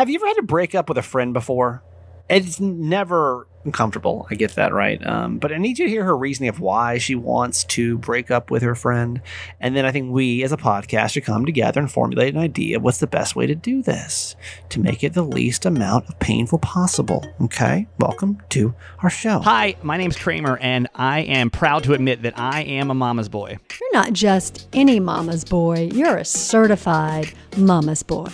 have 0.00 0.08
you 0.08 0.16
ever 0.16 0.28
had 0.28 0.36
to 0.36 0.42
break 0.42 0.74
up 0.74 0.88
with 0.88 0.96
a 0.96 1.02
friend 1.02 1.34
before? 1.34 1.82
It's 2.30 2.58
never 2.58 3.46
uncomfortable. 3.66 4.26
I 4.30 4.34
get 4.34 4.54
that 4.54 4.72
right. 4.72 5.04
Um, 5.06 5.38
but 5.38 5.52
I 5.52 5.58
need 5.58 5.78
you 5.78 5.84
to 5.84 5.90
hear 5.90 6.04
her 6.04 6.16
reasoning 6.16 6.48
of 6.48 6.58
why 6.58 6.96
she 6.96 7.14
wants 7.14 7.64
to 7.64 7.98
break 7.98 8.30
up 8.30 8.50
with 8.50 8.62
her 8.62 8.74
friend. 8.74 9.20
And 9.60 9.76
then 9.76 9.84
I 9.84 9.92
think 9.92 10.10
we 10.10 10.42
as 10.42 10.52
a 10.52 10.56
podcast 10.56 11.10
should 11.10 11.26
come 11.26 11.44
together 11.44 11.80
and 11.80 11.92
formulate 11.92 12.34
an 12.34 12.40
idea 12.40 12.78
of 12.78 12.82
what's 12.82 12.96
the 12.96 13.06
best 13.06 13.36
way 13.36 13.46
to 13.46 13.54
do 13.54 13.82
this 13.82 14.36
to 14.70 14.80
make 14.80 15.04
it 15.04 15.12
the 15.12 15.22
least 15.22 15.66
amount 15.66 16.08
of 16.08 16.18
painful 16.18 16.60
possible. 16.60 17.30
Okay? 17.42 17.86
Welcome 17.98 18.40
to 18.50 18.74
our 19.02 19.10
show. 19.10 19.40
Hi, 19.40 19.76
my 19.82 19.98
name's 19.98 20.16
Kramer, 20.16 20.56
and 20.62 20.88
I 20.94 21.20
am 21.20 21.50
proud 21.50 21.84
to 21.84 21.92
admit 21.92 22.22
that 22.22 22.38
I 22.38 22.62
am 22.62 22.90
a 22.90 22.94
mama's 22.94 23.28
boy. 23.28 23.58
You're 23.78 23.92
not 23.92 24.14
just 24.14 24.66
any 24.72 24.98
mama's 24.98 25.44
boy, 25.44 25.90
you're 25.92 26.16
a 26.16 26.24
certified 26.24 27.34
mama's 27.58 28.02
boy. 28.02 28.30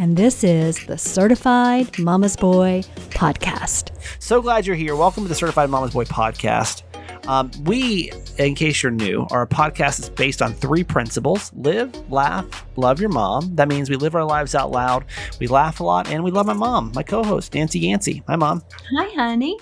And 0.00 0.16
this 0.16 0.44
is 0.44 0.86
the 0.86 0.96
Certified 0.96 1.98
Mama's 1.98 2.36
Boy 2.36 2.84
podcast. 3.10 3.90
So 4.20 4.40
glad 4.40 4.64
you're 4.64 4.76
here. 4.76 4.94
Welcome 4.94 5.24
to 5.24 5.28
the 5.28 5.34
Certified 5.34 5.70
Mama's 5.70 5.92
Boy 5.92 6.04
podcast. 6.04 6.84
Um, 7.26 7.50
we, 7.64 8.12
in 8.38 8.54
case 8.54 8.80
you're 8.80 8.92
new, 8.92 9.26
are 9.32 9.42
a 9.42 9.46
podcast 9.48 9.98
that's 9.98 10.08
based 10.08 10.40
on 10.40 10.54
three 10.54 10.84
principles 10.84 11.52
live, 11.52 11.92
laugh, 12.12 12.64
love 12.76 13.00
your 13.00 13.08
mom. 13.08 13.56
That 13.56 13.66
means 13.66 13.90
we 13.90 13.96
live 13.96 14.14
our 14.14 14.24
lives 14.24 14.54
out 14.54 14.70
loud, 14.70 15.04
we 15.40 15.48
laugh 15.48 15.80
a 15.80 15.84
lot, 15.84 16.08
and 16.08 16.22
we 16.22 16.30
love 16.30 16.46
my 16.46 16.52
mom, 16.52 16.92
my 16.94 17.02
co 17.02 17.24
host, 17.24 17.52
Nancy 17.54 17.80
Yancey. 17.80 18.22
Hi, 18.28 18.36
mom. 18.36 18.62
Hi, 18.96 19.08
honey. 19.16 19.58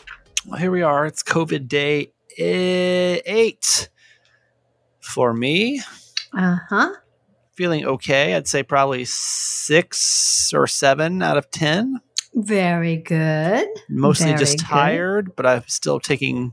Well, 0.47 0.61
here 0.61 0.71
we 0.71 0.83
are. 0.83 1.07
It's 1.07 1.23
COVID 1.23 1.67
day 1.67 2.13
eight 2.37 3.89
for 5.01 5.33
me. 5.33 5.81
Uh 6.35 6.59
huh 6.69 6.93
feeling 7.57 7.85
okay. 7.87 8.35
I'd 8.35 8.47
say 8.49 8.63
probably 8.63 9.05
six 9.05 10.53
or 10.55 10.67
seven 10.67 11.23
out 11.23 11.37
of 11.37 11.51
10. 11.51 12.01
Very 12.35 12.97
good. 12.99 13.67
Mostly 13.89 14.27
Very 14.27 14.39
just 14.39 14.59
good. 14.59 14.67
tired, 14.67 15.37
but 15.37 15.47
I'm 15.47 15.65
still 15.69 15.99
taking, 15.99 16.53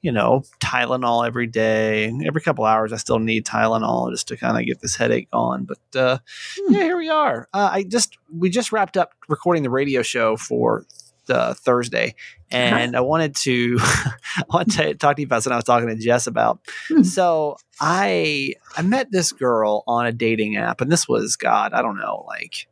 you 0.00 0.10
know, 0.10 0.42
Tylenol 0.58 1.26
every 1.26 1.46
day. 1.46 2.10
Every 2.26 2.40
couple 2.40 2.64
hours, 2.64 2.92
I 2.92 2.96
still 2.96 3.18
need 3.18 3.44
Tylenol 3.44 4.10
just 4.10 4.28
to 4.28 4.36
kind 4.38 4.58
of 4.58 4.64
get 4.66 4.80
this 4.80 4.96
headache 4.96 5.30
gone. 5.30 5.66
But 5.66 5.98
uh, 6.00 6.18
Hmm. 6.58 6.72
yeah, 6.74 6.82
here 6.84 6.96
we 6.96 7.10
are. 7.10 7.46
Uh, 7.52 7.68
I 7.72 7.82
just, 7.82 8.16
we 8.34 8.48
just 8.48 8.72
wrapped 8.72 8.96
up 8.96 9.10
recording 9.28 9.62
the 9.64 9.70
radio 9.70 10.00
show 10.02 10.36
for 10.38 10.86
uh, 11.30 11.54
Thursday, 11.54 12.14
and 12.50 12.96
I 12.96 13.00
wanted 13.00 13.36
to, 13.36 13.76
I 13.80 14.44
wanted 14.48 14.70
to 14.76 14.94
talk 14.94 15.16
to 15.16 15.22
you 15.22 15.26
about 15.26 15.42
something 15.42 15.54
I 15.54 15.56
was 15.56 15.64
talking 15.64 15.88
to 15.88 15.96
Jess 15.96 16.26
about. 16.26 16.60
Hmm. 16.88 17.02
So 17.02 17.56
I 17.80 18.54
I 18.76 18.82
met 18.82 19.10
this 19.12 19.32
girl 19.32 19.84
on 19.86 20.06
a 20.06 20.12
dating 20.12 20.56
app, 20.56 20.80
and 20.80 20.90
this 20.90 21.08
was 21.08 21.36
God, 21.36 21.72
I 21.72 21.82
don't 21.82 21.98
know, 21.98 22.24
like 22.28 22.66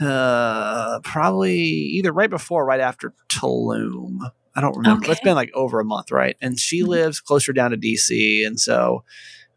uh 0.00 1.00
probably 1.00 1.58
either 1.60 2.12
right 2.12 2.30
before 2.30 2.62
or 2.62 2.66
right 2.66 2.80
after 2.80 3.12
Tulum. 3.28 4.18
I 4.54 4.60
don't 4.60 4.76
remember. 4.76 5.10
It's 5.10 5.20
been 5.20 5.34
like 5.34 5.50
over 5.54 5.78
a 5.78 5.84
month, 5.84 6.10
right? 6.10 6.36
And 6.40 6.58
she 6.58 6.82
Mhm. 6.82 6.88
lives 6.88 7.20
closer 7.20 7.52
down 7.52 7.70
to 7.70 7.76
DC, 7.76 8.44
and 8.46 8.58
so 8.58 9.04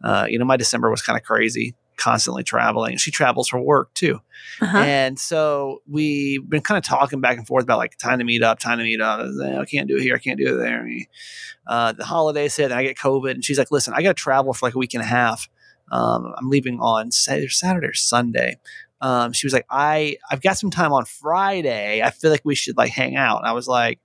uh, 0.03 0.25
you 0.29 0.37
know, 0.37 0.43
my 0.43 0.57
December 0.57 0.89
was 0.91 1.01
kind 1.01 1.17
of 1.17 1.23
crazy, 1.23 1.75
constantly 1.97 2.43
traveling. 2.43 2.97
She 2.97 3.11
travels 3.11 3.49
for 3.49 3.59
work 3.59 3.93
too. 3.93 4.19
Uh-huh. 4.61 4.77
And 4.77 5.19
so 5.19 5.81
we've 5.87 6.47
been 6.47 6.61
kind 6.61 6.77
of 6.77 6.83
talking 6.83 7.21
back 7.21 7.37
and 7.37 7.47
forth 7.47 7.63
about 7.63 7.77
like 7.77 7.97
time 7.97 8.19
to 8.19 8.25
meet 8.25 8.43
up, 8.43 8.59
time 8.59 8.77
to 8.77 8.83
meet 8.83 9.01
up. 9.01 9.19
I, 9.19 9.23
like, 9.23 9.57
I 9.57 9.65
can't 9.65 9.87
do 9.87 9.97
it 9.97 10.01
here, 10.01 10.15
I 10.15 10.19
can't 10.19 10.37
do 10.37 10.55
it 10.55 10.57
there. 10.57 10.87
Uh, 11.65 11.93
the 11.93 12.05
holidays 12.05 12.55
hit, 12.55 12.65
and 12.65 12.73
I 12.73 12.83
get 12.83 12.97
COVID, 12.97 13.31
and 13.31 13.45
she's 13.45 13.57
like, 13.57 13.71
"Listen, 13.71 13.93
I 13.95 14.01
got 14.01 14.17
to 14.17 14.21
travel 14.21 14.53
for 14.53 14.65
like 14.65 14.75
a 14.75 14.77
week 14.77 14.93
and 14.93 15.01
a 15.03 15.05
half. 15.05 15.47
Um, 15.91 16.33
I'm 16.37 16.49
leaving 16.49 16.79
on 16.79 17.11
Saturday, 17.11 17.47
Saturday 17.47 17.87
or 17.87 17.93
Sunday." 17.93 18.59
Um, 18.99 19.31
she 19.31 19.47
was 19.47 19.53
like, 19.53 19.65
"I 19.69 20.17
I've 20.29 20.41
got 20.41 20.57
some 20.57 20.71
time 20.71 20.91
on 20.91 21.05
Friday. 21.05 22.01
I 22.01 22.09
feel 22.09 22.31
like 22.31 22.41
we 22.43 22.55
should 22.55 22.77
like 22.77 22.91
hang 22.91 23.15
out." 23.15 23.39
And 23.39 23.47
I 23.47 23.53
was 23.53 23.67
like, 23.67 23.99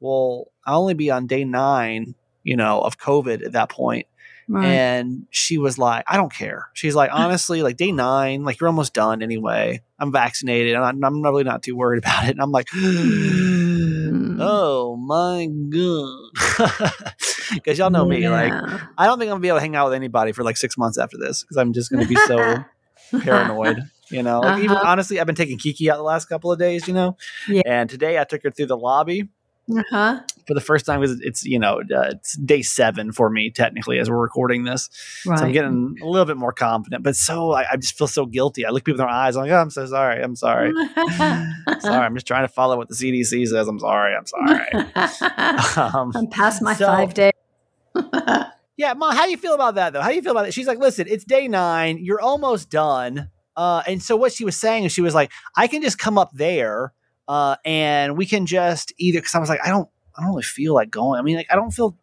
"Well, 0.00 0.48
I'll 0.66 0.80
only 0.80 0.94
be 0.94 1.10
on 1.10 1.28
day 1.28 1.44
nine, 1.44 2.16
you 2.42 2.56
know, 2.56 2.80
of 2.80 2.98
COVID 2.98 3.44
at 3.44 3.52
that 3.52 3.68
point." 3.68 4.06
Right. 4.48 4.64
And 4.66 5.26
she 5.30 5.58
was 5.58 5.78
like, 5.78 6.04
I 6.06 6.16
don't 6.16 6.32
care. 6.32 6.68
She's 6.74 6.94
like, 6.94 7.10
honestly, 7.14 7.62
like 7.62 7.76
day 7.76 7.92
nine, 7.92 8.44
like 8.44 8.60
you're 8.60 8.68
almost 8.68 8.94
done 8.94 9.22
anyway. 9.22 9.82
I'm 9.98 10.12
vaccinated. 10.12 10.74
and 10.74 10.84
I'm, 10.84 11.02
I'm 11.04 11.22
really 11.22 11.44
not 11.44 11.62
too 11.62 11.76
worried 11.76 11.98
about 12.04 12.24
it. 12.24 12.30
And 12.32 12.40
I'm 12.42 12.50
like, 12.52 12.68
oh 14.40 14.96
my 14.96 15.46
God. 15.70 16.90
Because 17.52 17.78
y'all 17.78 17.90
know 17.90 18.06
me. 18.06 18.26
Like, 18.28 18.52
I 18.96 19.06
don't 19.06 19.18
think 19.18 19.28
I'm 19.30 19.34
going 19.34 19.38
to 19.38 19.42
be 19.42 19.48
able 19.48 19.58
to 19.58 19.60
hang 19.60 19.76
out 19.76 19.84
with 19.86 19.94
anybody 19.94 20.32
for 20.32 20.42
like 20.42 20.56
six 20.56 20.78
months 20.78 20.96
after 20.98 21.18
this 21.18 21.42
because 21.42 21.56
I'm 21.58 21.72
just 21.74 21.90
going 21.90 22.02
to 22.02 22.08
be 22.08 22.16
so 22.16 22.64
paranoid. 23.20 23.80
You 24.10 24.22
know, 24.22 24.40
like 24.40 24.58
even 24.62 24.76
Uh-huh. 24.78 24.88
honestly, 24.88 25.20
I've 25.20 25.26
been 25.26 25.34
taking 25.36 25.58
Kiki 25.58 25.90
out 25.90 25.98
the 25.98 26.02
last 26.02 26.24
couple 26.26 26.50
of 26.50 26.58
days, 26.58 26.88
you 26.88 26.94
know, 26.94 27.16
Yeah. 27.46 27.62
and 27.66 27.88
today 27.88 28.18
I 28.18 28.24
took 28.24 28.42
her 28.44 28.50
through 28.50 28.66
the 28.66 28.76
lobby 28.78 29.28
Uh-huh. 29.70 30.20
For 30.46 30.54
the 30.54 30.60
first 30.60 30.86
time 30.86 31.00
because 31.00 31.20
it's, 31.20 31.44
you 31.44 31.58
know, 31.58 31.80
uh, 31.80 32.08
it's 32.10 32.36
day 32.38 32.62
seven 32.62 33.12
for 33.12 33.30
me 33.30 33.50
technically 33.50 33.98
as 33.98 34.10
we're 34.10 34.20
recording 34.20 34.64
this. 34.64 34.88
Right. 35.26 35.38
So 35.38 35.44
I'm 35.46 35.52
getting 35.52 35.96
a 36.02 36.06
little 36.06 36.24
bit 36.26 36.36
more 36.36 36.52
confident, 36.52 37.02
but 37.02 37.16
so 37.16 37.52
I, 37.52 37.72
I 37.72 37.76
just 37.76 37.96
feel 37.96 38.06
so 38.06 38.26
guilty. 38.26 38.66
I 38.66 38.70
look 38.70 38.84
people 38.84 39.00
in 39.00 39.06
their 39.06 39.14
eyes, 39.14 39.36
I'm 39.36 39.42
like, 39.42 39.52
oh, 39.52 39.58
I'm 39.58 39.70
so 39.70 39.86
sorry. 39.86 40.22
I'm 40.22 40.36
sorry. 40.36 40.72
sorry. 40.96 42.04
I'm 42.04 42.14
just 42.14 42.26
trying 42.26 42.44
to 42.44 42.52
follow 42.52 42.76
what 42.76 42.88
the 42.88 42.94
CDC 42.94 43.46
says. 43.48 43.68
I'm 43.68 43.78
sorry. 43.78 44.14
I'm 44.14 44.26
sorry. 44.26 44.72
um, 45.94 46.12
I'm 46.14 46.26
past 46.28 46.62
my 46.62 46.74
So- 46.74 46.86
five 46.86 47.14
days. 47.14 47.32
yeah, 48.76 48.92
mom, 48.94 49.14
how 49.14 49.24
do 49.24 49.30
you 49.30 49.36
feel 49.36 49.54
about 49.54 49.76
that 49.76 49.92
though? 49.92 50.00
How 50.00 50.08
do 50.08 50.14
you 50.14 50.22
feel 50.22 50.32
about 50.32 50.48
it? 50.48 50.54
She's 50.54 50.66
like, 50.66 50.78
listen, 50.78 51.06
it's 51.08 51.24
day 51.24 51.48
nine. 51.48 51.98
You're 52.00 52.20
almost 52.20 52.70
done. 52.70 53.30
Uh, 53.56 53.82
and 53.86 54.02
so 54.02 54.16
what 54.16 54.32
she 54.32 54.44
was 54.44 54.56
saying 54.56 54.84
is 54.84 54.92
she 54.92 55.00
was 55.00 55.14
like, 55.14 55.30
I 55.56 55.68
can 55.68 55.80
just 55.80 55.98
come 55.98 56.18
up 56.18 56.32
there 56.32 56.92
uh, 57.28 57.56
and 57.64 58.16
we 58.16 58.26
can 58.26 58.46
just 58.46 58.92
either, 58.98 59.20
because 59.20 59.34
I 59.34 59.38
was 59.38 59.48
like, 59.48 59.60
I 59.64 59.68
don't, 59.68 59.88
I 60.16 60.22
don't 60.22 60.30
really 60.30 60.42
feel 60.42 60.74
like 60.74 60.90
going. 60.90 61.18
I 61.18 61.22
mean, 61.22 61.36
like, 61.36 61.50
I 61.50 61.56
don't 61.56 61.70
feel, 61.70 61.96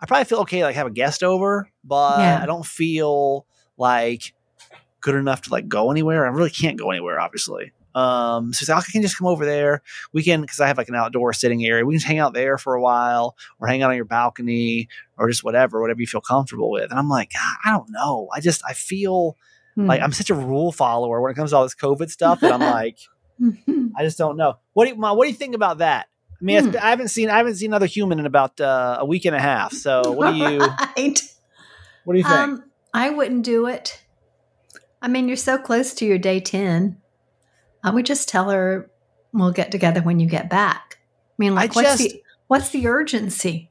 I 0.00 0.06
probably 0.06 0.24
feel 0.24 0.40
okay, 0.40 0.62
like 0.64 0.74
have 0.76 0.86
a 0.86 0.90
guest 0.90 1.22
over, 1.22 1.68
but 1.84 2.20
Yeah. 2.20 2.40
I 2.42 2.46
don't 2.46 2.66
feel 2.66 3.46
like 3.76 4.34
good 5.00 5.14
enough 5.14 5.42
to 5.42 5.50
like 5.50 5.68
go 5.68 5.90
anywhere. 5.90 6.24
I 6.26 6.30
really 6.30 6.50
can't 6.50 6.78
go 6.78 6.90
anywhere, 6.90 7.20
obviously. 7.20 7.72
Um, 7.94 8.54
so 8.54 8.72
I 8.72 8.80
can 8.80 9.02
just 9.02 9.18
come 9.18 9.26
over 9.26 9.44
there. 9.44 9.82
We 10.12 10.22
can, 10.22 10.40
because 10.40 10.60
I 10.60 10.66
have 10.66 10.78
like 10.78 10.88
an 10.88 10.94
outdoor 10.94 11.34
sitting 11.34 11.66
area. 11.66 11.84
We 11.84 11.92
can 11.92 11.98
just 11.98 12.06
hang 12.06 12.20
out 12.20 12.32
there 12.32 12.56
for 12.56 12.74
a 12.74 12.80
while, 12.80 13.36
or 13.60 13.68
hang 13.68 13.82
out 13.82 13.90
on 13.90 13.96
your 13.96 14.06
balcony, 14.06 14.88
or 15.18 15.28
just 15.28 15.44
whatever, 15.44 15.80
whatever 15.80 16.00
you 16.00 16.06
feel 16.06 16.22
comfortable 16.22 16.70
with. 16.70 16.90
And 16.90 16.98
I'm 16.98 17.10
like, 17.10 17.32
I 17.64 17.70
don't 17.70 17.90
know. 17.90 18.28
I 18.34 18.40
just, 18.40 18.62
I 18.66 18.72
feel 18.72 19.36
Hmm. 19.74 19.86
like 19.88 20.00
I'm 20.02 20.12
such 20.12 20.28
a 20.30 20.34
rule 20.34 20.70
follower 20.70 21.20
when 21.20 21.32
it 21.32 21.34
comes 21.34 21.50
to 21.50 21.56
all 21.56 21.62
this 21.62 21.74
COVID 21.74 22.10
stuff 22.10 22.40
that 22.40 22.52
I'm 22.52 22.60
like, 22.64 22.98
I 23.96 24.02
just 24.04 24.16
don't 24.18 24.36
know. 24.36 24.54
What 24.74 24.84
do 24.84 24.90
you, 24.90 24.96
Mom, 24.96 25.16
what 25.16 25.24
do 25.24 25.30
you 25.30 25.36
think 25.36 25.54
about 25.54 25.78
that? 25.78 26.08
I 26.42 26.44
mean, 26.44 26.64
Hmm. 26.70 26.76
I 26.76 26.90
haven't 26.90 27.08
seen, 27.08 27.30
I 27.30 27.36
haven't 27.36 27.54
seen 27.54 27.70
another 27.70 27.86
human 27.86 28.18
in 28.18 28.26
about 28.26 28.60
uh, 28.60 28.96
a 29.00 29.06
week 29.06 29.24
and 29.26 29.36
a 29.36 29.40
half. 29.40 29.72
So 29.72 30.10
what 30.10 30.32
do 30.32 30.36
you, 30.38 30.58
Right. 30.58 31.20
what 32.04 32.14
do 32.14 32.18
you 32.18 32.24
think? 32.24 32.36
Um, 32.36 32.64
I 32.92 33.10
wouldn't 33.10 33.44
do 33.44 33.66
it. 33.66 34.02
I 35.00 35.06
mean, 35.08 35.28
you're 35.28 35.36
so 35.36 35.56
close 35.56 35.94
to 35.94 36.04
your 36.04 36.18
day 36.18 36.40
10. 36.40 36.96
I 37.84 37.90
would 37.90 38.06
just 38.06 38.28
tell 38.28 38.50
her 38.50 38.90
we'll 39.32 39.52
get 39.52 39.70
together 39.70 40.00
when 40.02 40.18
you 40.20 40.26
get 40.28 40.50
back. 40.50 40.98
I 41.00 41.34
mean, 41.38 41.54
like, 41.54 41.70
I 41.70 41.74
what's, 41.74 41.88
just- 41.98 42.10
the, 42.12 42.22
what's 42.48 42.68
the 42.70 42.86
urgency? 42.88 43.70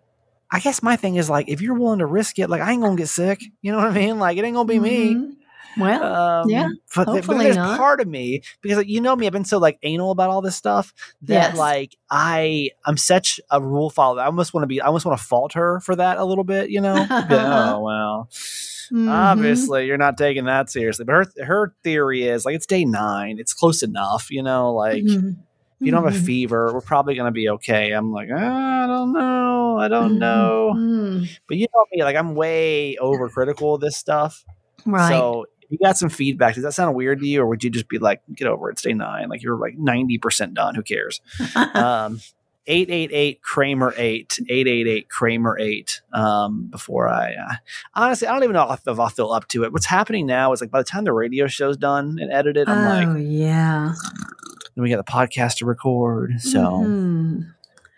I 0.53 0.59
guess 0.59 0.81
my 0.83 0.95
thing 0.97 1.15
is 1.15 1.29
like, 1.29 1.47
if 1.49 1.61
you're 1.61 1.75
willing 1.75 1.99
to 1.99 2.05
risk 2.05 2.37
it, 2.39 2.49
like 2.49 2.61
I 2.61 2.71
ain't 2.73 2.81
gonna 2.81 2.95
get 2.97 3.07
sick. 3.07 3.41
You 3.61 3.71
know 3.71 3.77
what 3.77 3.87
I 3.87 3.91
mean? 3.93 4.17
Like 4.19 4.37
it 4.37 4.43
ain't 4.43 4.55
gonna 4.55 4.67
be 4.67 4.79
me. 4.79 5.31
Well, 5.77 6.03
Um, 6.43 6.49
Yeah, 6.49 6.67
but, 6.95 7.05
but 7.05 7.11
hopefully 7.13 7.45
there's 7.45 7.55
not. 7.55 7.77
part 7.77 8.01
of 8.01 8.07
me 8.07 8.41
because 8.61 8.77
like, 8.77 8.87
you 8.87 8.99
know 9.01 9.15
me, 9.15 9.25
I've 9.25 9.33
been 9.33 9.45
so 9.45 9.57
like 9.57 9.79
anal 9.83 10.11
about 10.11 10.29
all 10.29 10.41
this 10.41 10.55
stuff 10.55 10.93
that 11.23 11.51
Yes. 11.51 11.57
like 11.57 11.95
I 12.09 12.71
I'm 12.85 12.97
such 12.97 13.39
a 13.49 13.61
rule 13.61 13.89
follower. 13.89 14.21
I 14.21 14.25
almost 14.25 14.53
want 14.53 14.63
to 14.63 14.67
be. 14.67 14.81
I 14.81 14.87
almost 14.87 15.05
want 15.05 15.17
to 15.19 15.23
fault 15.25 15.53
her 15.53 15.79
for 15.79 15.95
that 15.95 16.17
a 16.17 16.25
little 16.25 16.43
bit. 16.43 16.69
You 16.69 16.81
know? 16.81 16.95
Like, 17.09 17.31
oh 17.31 17.79
well, 17.81 18.29
mhm. 18.91 19.09
obviously 19.09 19.85
you're 19.85 19.97
not 19.97 20.17
taking 20.17 20.45
that 20.45 20.69
seriously. 20.69 21.05
But 21.05 21.13
her 21.37 21.45
her 21.45 21.73
theory 21.83 22.23
is 22.23 22.45
like 22.45 22.55
it's 22.55 22.65
day 22.65 22.83
nine. 22.85 23.37
It's 23.39 23.53
close 23.53 23.83
enough. 23.83 24.29
You 24.31 24.43
know, 24.43 24.73
like. 24.73 25.03
Mhm. 25.03 25.37
If 25.79 25.85
you 25.87 25.91
don't 25.93 26.03
have 26.03 26.13
a 26.13 26.15
Mhm. 26.15 26.25
fever, 26.27 26.71
we're 26.71 26.81
probably 26.81 27.15
going 27.15 27.25
to 27.25 27.31
be 27.31 27.49
okay. 27.49 27.89
I'm 27.89 28.11
like, 28.11 28.29
"Ah, 28.31 28.83
I 28.83 28.85
don't 28.85 29.13
know. 29.13 29.79
I 29.79 29.87
don't 29.87 30.19
know. 30.19 30.73
Mhm. 30.77 31.27
But 31.47 31.57
you 31.57 31.65
know 31.73 31.85
me, 31.91 32.03
like 32.03 32.15
I'm 32.15 32.35
way 32.35 32.97
overcritical 33.01 33.73
of 33.73 33.81
this 33.81 33.97
stuff. 33.97 34.45
Right. 34.85 35.09
So 35.09 35.47
you 35.71 35.77
got 35.81 35.97
some 35.97 36.09
feedback, 36.09 36.55
does 36.55 36.63
that 36.63 36.73
sound 36.73 36.95
weird 36.95 37.19
to 37.19 37.27
you, 37.27 37.41
or 37.41 37.47
would 37.47 37.63
you 37.63 37.69
just 37.69 37.87
be 37.87 37.97
like, 37.97 38.21
get 38.35 38.47
over 38.47 38.69
it, 38.69 38.79
stay 38.79 38.93
nine? 38.93 39.29
Like 39.29 39.41
you're 39.41 39.57
like 39.57 39.77
ninety 39.77 40.17
percent 40.17 40.53
done. 40.53 40.75
Who 40.75 40.83
cares? 40.83 41.21
um, 41.73 42.19
eight 42.67 42.89
eight 42.91 43.09
eight 43.11 43.41
Kramer 43.41 43.93
eight 43.97 44.37
eight 44.49 44.67
eight 44.67 44.87
eight 44.87 45.09
Kramer 45.09 45.57
eight. 45.59 46.01
Um, 46.13 46.67
before 46.67 47.07
I 47.07 47.33
uh, 47.33 47.53
honestly, 47.95 48.27
I 48.27 48.33
don't 48.33 48.43
even 48.43 48.53
know 48.53 48.71
if, 48.71 48.87
if 48.87 48.99
I'll 48.99 49.09
feel 49.09 49.31
up 49.31 49.47
to 49.49 49.63
it. 49.63 49.71
What's 49.73 49.85
happening 49.87 50.25
now 50.27 50.51
is 50.53 50.61
like 50.61 50.71
by 50.71 50.79
the 50.79 50.85
time 50.85 51.03
the 51.05 51.13
radio 51.13 51.47
show's 51.47 51.77
done 51.77 52.17
and 52.21 52.31
edited, 52.31 52.69
I'm 52.69 53.07
like, 53.07 53.07
oh, 53.07 53.15
yeah. 53.17 53.93
then 54.75 54.83
we 54.83 54.89
got 54.89 55.03
the 55.03 55.11
podcast 55.11 55.57
to 55.57 55.65
record. 55.65 56.39
So. 56.41 56.59
Mhm. 56.59 56.85
Um, 56.85 57.53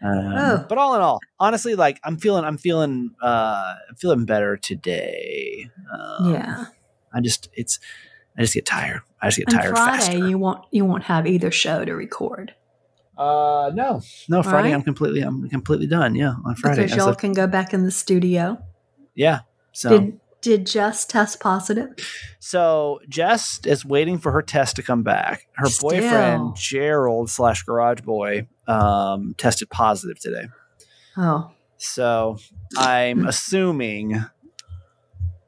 Oh. 0.06 0.66
But 0.68 0.78
all 0.78 0.96
in 0.96 1.02
all, 1.02 1.20
honestly, 1.40 1.76
like 1.76 1.98
I'm 2.04 2.18
feeling, 2.18 2.44
I'm 2.44 2.58
feeling, 2.58 3.12
uh, 3.22 3.76
I'm 3.90 3.96
feeling 3.96 4.26
better 4.26 4.58
today. 4.58 5.70
Um, 5.98 6.34
yeah. 6.34 6.66
I 7.14 7.22
just, 7.22 7.50
it's, 7.54 7.80
I 8.38 8.42
just 8.42 8.54
get 8.54 8.66
tired. 8.66 9.02
I 9.22 9.28
just 9.28 9.38
get 9.38 9.48
And 9.50 9.58
tired 9.62 9.70
Friday, 9.76 9.98
faster. 10.00 10.28
you 10.28 10.38
won't 10.38 10.66
you 10.72 10.84
won't 10.86 11.04
have 11.04 11.26
either 11.28 11.52
show 11.52 11.86
to 11.86 11.94
record 11.94 12.54
Uh, 13.18 13.72
no, 13.74 14.02
no. 14.28 14.42
Friday, 14.44 14.70
right. 14.70 14.74
I'm 14.74 14.82
completely, 14.82 15.22
I'm 15.22 15.48
completely 15.50 15.88
done. 15.88 16.16
Yeah, 16.16 16.34
on 16.44 16.56
Friday. 16.56 16.84
because 16.84 16.98
y'all 16.98 17.14
can 17.16 17.34
go 17.34 17.46
back 17.48 17.74
in 17.74 17.84
the 17.86 17.92
studio. 17.92 18.58
yeah. 19.16 19.42
So, 19.72 19.90
Did 19.90 20.20
did 20.42 20.66
Jess 20.68 21.06
test 21.06 21.40
positive? 21.40 21.94
so 22.40 23.00
Jess 23.08 23.60
is 23.66 23.86
waiting 23.86 24.18
for 24.18 24.32
her 24.34 24.42
test 24.42 24.76
to 24.76 24.84
come 24.84 25.04
back. 25.04 25.48
Her 25.54 25.68
Still. 25.68 25.90
boyfriend 25.92 26.56
Gerald 26.58 27.30
slash 27.30 27.64
Garage 27.64 28.02
Boy 28.02 28.48
um, 28.68 29.36
tested 29.38 29.70
positive 29.70 30.20
today. 30.20 30.48
Oh, 31.18 31.52
So 31.78 32.38
I'm 32.78 33.26
assuming 33.26 34.26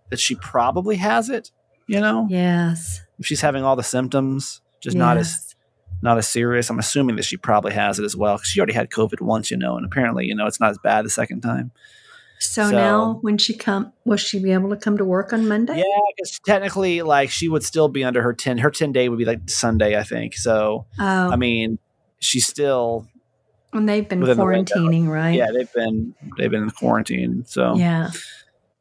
that 0.10 0.20
she 0.20 0.36
probably 0.36 0.96
has 0.98 1.30
it. 1.30 1.52
You 1.88 2.00
know, 2.02 2.26
yes. 2.30 3.02
if 3.20 3.28
she's 3.28 3.42
having 3.42 3.64
all 3.64 3.76
the 3.76 3.84
symptoms, 3.84 4.62
just 4.82 4.98
not 4.98 5.18
as 5.18 5.56
not 6.02 6.18
as 6.18 6.28
serious. 6.28 6.70
I'm 6.70 6.80
assuming 6.80 7.16
that 7.18 7.26
she 7.26 7.38
probably 7.38 7.74
has 7.74 8.00
it 8.00 8.06
as 8.06 8.16
well 8.16 8.36
because 8.38 8.48
she 8.50 8.60
already 8.60 8.74
had 8.74 8.90
COVID 8.90 9.22
once, 9.22 9.52
you 9.52 9.58
know, 9.58 9.78
and 9.78 9.86
apparently, 9.86 10.26
you 10.26 10.36
know, 10.36 10.48
it's 10.48 10.60
not 10.60 10.72
as 10.72 10.78
bad 10.80 11.06
the 11.06 11.10
second 11.10 11.42
time. 11.42 11.72
So, 12.40 12.70
So- 12.70 12.72
now, 12.72 13.20
when 13.22 13.38
she 13.38 13.56
come, 13.56 13.94
will 14.04 14.18
she 14.18 14.40
be 14.42 14.52
able 14.52 14.70
to 14.70 14.76
come 14.76 14.98
to 14.98 15.06
work 15.06 15.32
on 15.32 15.48
Monday? 15.48 15.78
Yeah, 15.78 16.00
because 16.16 16.40
technically, 16.46 17.02
like, 17.02 17.30
she 17.30 17.48
would 17.48 17.64
still 17.64 17.88
be 17.88 18.04
under 18.04 18.22
her 18.22 18.34
ten. 18.34 18.58
Her 18.58 18.72
ten 18.72 18.92
day 18.92 19.08
would 19.08 19.20
be 19.20 19.26
like 19.26 19.50
Sunday, 19.50 19.98
I 19.98 20.04
think. 20.04 20.36
So, 20.36 20.86
Oh, 21.00 21.04
I 21.32 21.36
mean, 21.36 21.80
she's 22.20 22.46
still. 22.46 23.08
and 23.74 23.88
they've 23.88 24.08
been 24.08 24.20
within 24.22 24.38
the 24.38 24.44
quarantining, 24.44 25.08
right? 25.08 25.36
Yeah, 25.36 25.52
they've 25.52 25.72
been 25.72 26.14
they've 26.38 26.52
been 26.52 26.64
in 26.64 26.70
quarantine. 26.72 27.46
So, 27.48 27.76
Yeah. 27.78 28.10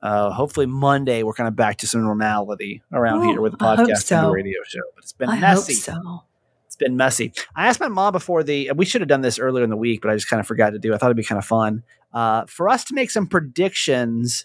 Uh, 0.05 0.31
hopefully 0.31 0.67
Monday 0.67 1.23
we're 1.23 1.33
kind 1.33 1.49
of 1.49 1.56
back 1.56 1.79
to 1.79 1.87
some 1.87 2.03
normality 2.03 2.83
around 2.93 3.25
here 3.25 3.41
with 3.41 3.53
the 3.53 3.59
podcast 3.59 4.12
and 4.12 4.27
the 4.27 4.31
radio 4.31 4.61
show. 4.67 4.83
But 4.95 5.03
it's 5.03 5.15
been 5.15 5.31
I 5.31 5.41
messy. 5.41 5.73
so. 5.73 6.25
It's 6.67 6.77
been 6.77 6.97
messy. 6.97 7.33
I 7.56 7.69
asked 7.69 7.81
my 7.81 7.89
mom 7.89 8.12
before 8.12 8.43
the. 8.43 8.71
We 8.77 8.85
should 8.85 9.01
have 9.01 9.09
done 9.09 9.23
this 9.23 9.39
earlier 9.39 9.65
in 9.65 9.71
the 9.71 9.77
week, 9.77 10.03
but 10.03 10.11
I 10.11 10.15
just 10.15 10.29
kind 10.29 10.41
of 10.41 10.47
forgot 10.47 10.71
to 10.71 10.79
do. 10.79 10.93
I 10.93 10.99
thought 10.99 11.06
it'd 11.06 11.17
be 11.17 11.25
kind 11.25 11.39
of 11.39 11.47
fun 11.47 11.85
uh, 12.12 12.45
for 12.47 12.69
us 12.69 12.85
to 12.85 12.95
make 12.95 13.11
some 13.11 13.27
predictions 13.27 14.45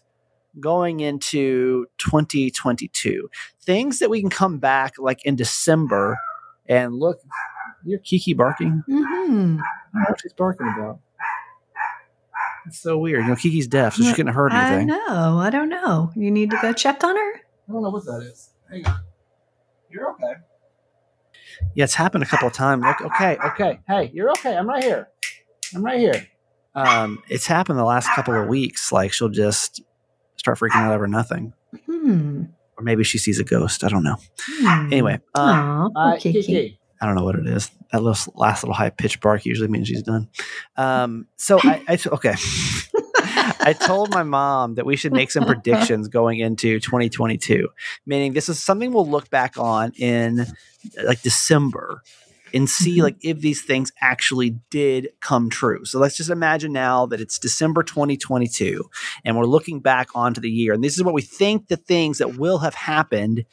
going 0.61 1.01
into 1.01 1.87
2022. 1.97 3.29
Things 3.61 3.99
that 3.99 4.09
we 4.09 4.21
can 4.21 4.29
come 4.29 4.59
back 4.59 4.93
like 4.97 5.25
in 5.25 5.35
December 5.35 6.17
and 6.67 6.95
look. 6.95 7.19
You're 7.83 7.99
Kiki 7.99 8.33
barking. 8.33 8.83
hmm 8.87 8.93
I 8.95 9.05
don't 9.33 9.57
know 9.57 10.05
what 10.07 10.21
she's 10.21 10.33
barking 10.33 10.67
about. 10.77 10.99
It's 12.69 12.79
so 12.79 12.99
weird. 12.99 13.23
You 13.23 13.29
know, 13.29 13.35
Kiki's 13.35 13.67
deaf, 13.67 13.95
so 13.95 14.03
she 14.03 14.11
couldn't 14.11 14.27
have 14.27 14.35
heard 14.35 14.51
I 14.51 14.67
anything. 14.73 14.87
know. 14.87 15.39
I 15.39 15.49
don't 15.49 15.69
know. 15.69 16.11
You 16.15 16.29
need 16.29 16.51
to 16.51 16.57
go 16.61 16.71
check 16.71 17.03
on 17.03 17.15
her. 17.15 17.35
I 17.37 17.71
don't 17.71 17.81
know 17.81 17.89
what 17.89 18.05
that 18.05 18.21
is. 18.31 18.51
Hang 18.69 18.85
on. 18.85 18.99
You're 19.89 20.11
okay. 20.11 20.33
Yeah, 21.73 21.85
it's 21.85 21.95
happened 21.95 22.23
a 22.23 22.27
couple 22.27 22.47
of 22.47 22.53
times. 22.53 22.83
Like, 22.83 23.01
okay, 23.01 23.37
okay. 23.43 23.79
Hey, 23.87 24.11
you're 24.13 24.29
okay. 24.33 24.55
I'm 24.55 24.69
right 24.69 24.83
here. 24.83 25.09
I'm 25.73 25.83
right 25.83 25.99
here. 25.99 26.27
Um, 26.75 27.23
it's 27.27 27.47
happened 27.47 27.79
the 27.79 27.83
last 27.83 28.07
couple 28.13 28.39
of 28.39 28.47
weeks. 28.47 28.91
Like 28.91 29.11
she'll 29.11 29.29
just 29.29 29.81
start 30.37 30.59
freaking 30.59 30.75
out 30.75 30.93
over 30.93 31.07
nothing. 31.07 31.53
Hmm. 31.87 32.43
Or 32.77 32.83
maybe 32.83 33.03
she 33.03 33.17
sees 33.17 33.39
a 33.39 33.43
ghost. 33.43 33.83
I 33.83 33.89
don't 33.89 34.03
know. 34.03 34.17
Hmm. 34.39 34.93
Anyway, 34.93 35.19
uh, 35.35 35.39
Aw, 35.39 35.89
poor 35.89 36.13
uh, 36.13 36.17
Kiki. 36.17 36.41
Kiki. 36.43 36.78
I 37.01 37.05
don't 37.05 37.15
know 37.15 37.23
what 37.23 37.35
it 37.35 37.47
is. 37.47 37.71
That 37.91 38.03
little 38.03 38.33
last 38.35 38.63
little 38.63 38.73
high 38.75 38.89
pitched 38.89 39.21
bark 39.21 39.45
usually 39.45 39.69
means 39.69 39.87
she's 39.87 40.03
done. 40.03 40.27
Um, 40.75 41.27
so 41.37 41.59
I, 41.63 41.81
I 41.87 41.95
t- 41.95 42.09
okay. 42.09 42.35
I 43.61 43.73
told 43.73 44.11
my 44.11 44.23
mom 44.23 44.75
that 44.75 44.85
we 44.85 44.95
should 44.95 45.11
make 45.13 45.31
some 45.31 45.45
predictions 45.45 46.07
going 46.07 46.39
into 46.39 46.79
2022, 46.79 47.67
meaning 48.05 48.33
this 48.33 48.49
is 48.49 48.63
something 48.63 48.91
we'll 48.93 49.07
look 49.09 49.29
back 49.29 49.57
on 49.57 49.91
in 49.97 50.45
like 51.03 51.21
December 51.21 52.01
and 52.53 52.67
see 52.69 52.97
Mhm. 52.97 53.03
like 53.03 53.15
if 53.21 53.39
these 53.41 53.61
things 53.63 53.91
actually 54.01 54.51
did 54.71 55.09
come 55.21 55.49
true. 55.49 55.85
So 55.85 55.99
let's 55.99 56.17
just 56.17 56.29
imagine 56.31 56.71
now 56.73 57.05
that 57.07 57.21
it's 57.21 57.37
December 57.37 57.83
2022 57.83 58.89
and 59.23 59.37
we're 59.37 59.45
looking 59.45 59.81
back 59.81 60.09
onto 60.15 60.41
the 60.41 60.49
year 60.49 60.73
and 60.73 60.83
this 60.83 60.97
is 60.97 61.03
what 61.03 61.13
we 61.13 61.21
think 61.21 61.67
the 61.67 61.77
things 61.77 62.17
that 62.17 62.37
will 62.37 62.57
have 62.59 62.73
happened 62.73 63.45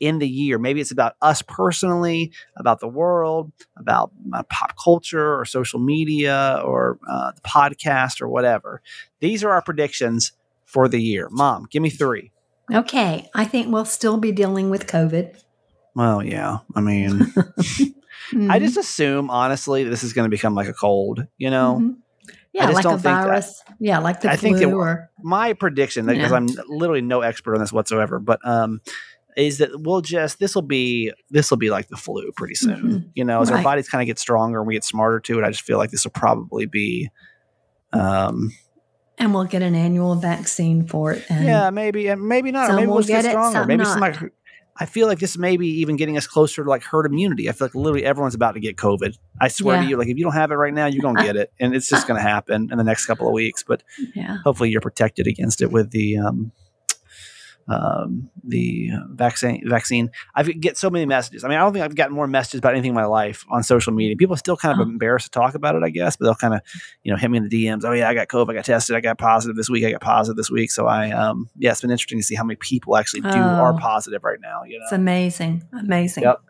in 0.00 0.18
the 0.18 0.28
year. 0.28 0.58
Maybe 0.58 0.80
it's 0.80 0.90
about 0.90 1.14
us 1.22 1.42
personally, 1.42 2.32
about 2.56 2.80
the 2.80 2.88
world, 2.88 3.52
about 3.76 4.12
uh, 4.32 4.42
pop 4.44 4.74
culture 4.82 5.38
or 5.38 5.44
social 5.44 5.78
media 5.80 6.60
or 6.64 6.98
uh, 7.08 7.32
the 7.32 7.40
podcast 7.42 8.20
or 8.20 8.28
whatever. 8.28 8.80
These 9.20 9.42
are 9.44 9.50
our 9.50 9.62
predictions 9.62 10.32
for 10.66 10.88
the 10.88 11.00
year. 11.00 11.28
Mom, 11.30 11.66
give 11.70 11.82
me 11.82 11.90
three. 11.90 12.30
Okay. 12.72 13.28
I 13.34 13.44
think 13.44 13.72
we'll 13.72 13.84
still 13.86 14.18
be 14.18 14.30
dealing 14.32 14.70
with 14.70 14.86
COVID. 14.86 15.42
Well, 15.94 16.22
yeah. 16.22 16.58
I 16.76 16.80
mean, 16.80 17.32
Hmm. 18.30 18.50
I 18.50 18.58
just 18.58 18.76
assume, 18.76 19.30
honestly, 19.30 19.84
that 19.84 19.90
this 19.90 20.02
is 20.04 20.12
going 20.12 20.26
to 20.26 20.30
become 20.30 20.54
like 20.54 20.68
a 20.68 20.74
cold, 20.74 21.26
you 21.38 21.50
know? 21.50 21.78
Mhm. 21.80 21.96
Yeah, 22.52 22.62
just 22.66 22.74
like 22.74 22.82
don't 22.82 22.92
a 22.94 22.96
think 22.96 23.02
that- 23.04 23.24
virus. 23.24 23.62
Yeah, 23.78 23.98
like 23.98 24.20
the 24.20 24.30
I 24.30 24.36
flu 24.36 24.48
think 24.50 24.58
that- 24.58 24.74
or 24.74 25.10
my 25.22 25.52
prediction 25.54 26.06
because 26.06 26.30
Yeah. 26.30 26.36
I'm 26.36 26.46
literally 26.68 27.00
no 27.02 27.20
expert 27.22 27.54
on 27.54 27.60
this 27.60 27.72
whatsoever, 27.72 28.18
but 28.18 28.40
um, 28.46 28.80
is 29.38 29.58
that 29.58 29.70
we'll 29.74 30.00
just 30.02 30.38
this 30.40 30.54
will 30.54 30.62
be 30.62 31.12
this 31.30 31.50
will 31.50 31.56
be 31.58 31.70
like 31.70 31.88
the 31.88 31.96
flu 31.96 32.30
pretty 32.36 32.54
soon. 32.56 32.76
Mhm. 32.82 33.10
You 33.14 33.24
know, 33.24 33.40
as 33.40 33.50
our 33.50 33.62
bodies 33.62 33.88
kind 33.88 34.02
of 34.02 34.06
get 34.06 34.18
stronger 34.18 34.58
and 34.58 34.66
we 34.66 34.74
get 34.74 34.84
smarter 34.84 35.20
to 35.20 35.38
it, 35.38 35.44
I 35.44 35.50
just 35.50 35.62
feel 35.62 35.78
like 35.78 35.90
this 35.90 36.04
will 36.04 36.10
probably 36.10 36.66
be. 36.66 37.08
Um, 37.92 38.52
and 39.16 39.32
we'll 39.34 39.44
get 39.46 39.62
an 39.62 39.74
annual 39.74 40.14
vaccine 40.16 40.86
for 40.86 41.12
it. 41.12 41.24
And 41.28 41.44
yeah, 41.44 41.70
maybe 41.70 42.08
and 42.08 42.26
maybe 42.28 42.52
not. 42.52 42.64
Or 42.64 42.66
some 42.68 42.76
maybe 42.76 42.86
we'll 42.88 42.98
just 42.98 43.08
get 43.08 43.22
get 43.22 43.28
it, 43.30 43.32
stronger. 43.32 43.58
some 43.60 43.68
maybe 43.68 43.82
not. 43.84 43.92
some 43.92 44.00
like. 44.00 44.32
I 44.80 44.86
feel 44.86 45.08
like 45.08 45.18
this 45.18 45.36
may 45.36 45.56
be 45.56 45.66
even 45.80 45.96
getting 45.96 46.16
us 46.16 46.28
closer 46.28 46.62
to 46.62 46.70
like 46.70 46.84
herd 46.84 47.04
immunity. 47.06 47.48
I 47.48 47.52
feel 47.52 47.66
like 47.66 47.74
literally 47.74 48.04
everyone's 48.04 48.36
about 48.36 48.52
to 48.52 48.60
get 48.60 48.76
COVID. 48.76 49.16
I 49.40 49.48
swear 49.48 49.74
Yeah. 49.76 49.82
to 49.82 49.88
you, 49.88 49.96
like 49.96 50.06
if 50.06 50.16
you 50.16 50.22
don't 50.22 50.34
have 50.34 50.52
it 50.52 50.54
right 50.54 50.72
now, 50.72 50.86
you're 50.86 51.02
gonna 51.02 51.20
get 51.24 51.34
it, 51.34 51.52
and 51.58 51.74
it's 51.74 51.88
just 51.88 52.06
gonna 52.06 52.20
happen 52.20 52.68
in 52.70 52.78
the 52.78 52.84
next 52.84 53.06
couple 53.06 53.26
of 53.26 53.32
weeks. 53.32 53.64
But 53.66 53.82
yeah. 54.14 54.36
hopefully 54.44 54.70
you're 54.70 54.80
protected 54.80 55.26
against 55.26 55.62
it 55.62 55.72
with 55.72 55.90
the 55.90 56.18
um, 56.18 56.52
um, 57.68 58.30
the 58.44 58.88
vaccine. 59.10 59.62
Vaccine. 59.68 60.10
I 60.34 60.42
get 60.42 60.76
so 60.78 60.88
many 60.90 61.04
messages. 61.06 61.44
I 61.44 61.48
mean, 61.48 61.58
I 61.58 61.60
don't 61.60 61.72
think 61.72 61.84
I've 61.84 61.94
gotten 61.94 62.14
more 62.14 62.26
messages 62.26 62.58
about 62.60 62.72
anything 62.72 62.90
in 62.90 62.94
my 62.94 63.04
life 63.04 63.44
on 63.50 63.62
social 63.62 63.92
media. 63.92 64.16
People 64.16 64.34
are 64.34 64.38
still 64.38 64.56
kind 64.56 64.72
of 64.80 64.86
Oh. 64.86 64.90
embarrassed 64.90 65.26
to 65.26 65.30
talk 65.38 65.54
about 65.54 65.74
it, 65.74 65.82
I 65.82 65.90
guess, 65.90 66.16
but 66.16 66.24
they'll 66.24 66.34
kind 66.34 66.54
of, 66.54 66.60
you 67.02 67.12
know, 67.12 67.18
hit 67.18 67.30
me 67.30 67.36
in 67.38 67.48
the 67.48 67.50
DMs. 67.66 67.84
Oh 67.84 67.92
yeah, 67.92 68.08
I 68.08 68.14
got 68.14 68.28
COVID. 68.28 68.50
I 68.50 68.54
got 68.54 68.64
tested. 68.64 68.96
I 68.96 69.00
got 69.00 69.18
positive 69.18 69.56
this 69.56 69.68
week. 69.68 69.84
I 69.84 69.90
got 69.92 70.00
positive 70.00 70.36
this 70.36 70.50
week. 70.50 70.70
So 70.70 70.86
I, 70.86 71.10
um, 71.10 71.48
yeah, 71.58 71.72
it's 71.72 71.80
been 71.82 71.90
interesting 71.90 72.18
to 72.18 72.22
see 72.24 72.34
how 72.34 72.44
many 72.44 72.56
people 72.56 72.96
actually 72.96 73.20
do 73.20 73.28
are 73.28 73.74
Oh. 73.74 73.78
positive 73.78 74.24
right 74.24 74.38
now. 74.40 74.62
You 74.66 74.78
know. 74.78 74.84
It's 74.84 74.92
amazing. 74.92 75.64
Amazing. 75.78 76.24
Yep. 76.24 76.40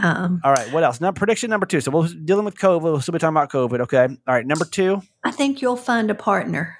Um, 0.00 0.40
All 0.44 0.52
right. 0.52 0.72
What 0.72 0.84
else? 0.84 1.00
Now 1.00 1.10
prediction 1.12 1.50
number 1.50 1.66
two. 1.66 1.80
So 1.80 1.90
we're 1.90 2.06
dealing 2.08 2.44
with 2.44 2.56
COVID. 2.56 2.82
We'll 2.82 3.00
still 3.00 3.12
be 3.12 3.18
talking 3.18 3.36
about 3.36 3.50
COVID. 3.50 3.80
Okay. 3.80 4.04
All 4.04 4.34
right. 4.34 4.46
Number 4.46 4.64
two. 4.64 5.02
I 5.24 5.30
think 5.32 5.60
you'll 5.60 5.76
find 5.76 6.08
a 6.10 6.14
partner. 6.14 6.78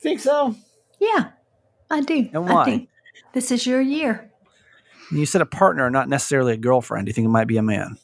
Think 0.00 0.20
so. 0.20 0.54
Yeah, 1.00 1.30
I 1.92 2.00
do. 2.00 2.28
And 2.32 2.48
why? 2.48 2.64
think 2.64 2.88
this 3.34 3.50
is 3.50 3.66
your 3.66 3.80
year. 3.80 4.30
You 5.10 5.26
said 5.26 5.42
a 5.42 5.46
partner, 5.46 5.90
not 5.90 6.08
necessarily 6.08 6.54
a 6.54 6.56
girlfriend. 6.56 7.06
Do 7.06 7.10
you 7.10 7.14
think 7.14 7.26
it 7.26 7.30
might 7.30 7.46
be 7.46 7.58
a 7.58 7.62
man? 7.62 7.98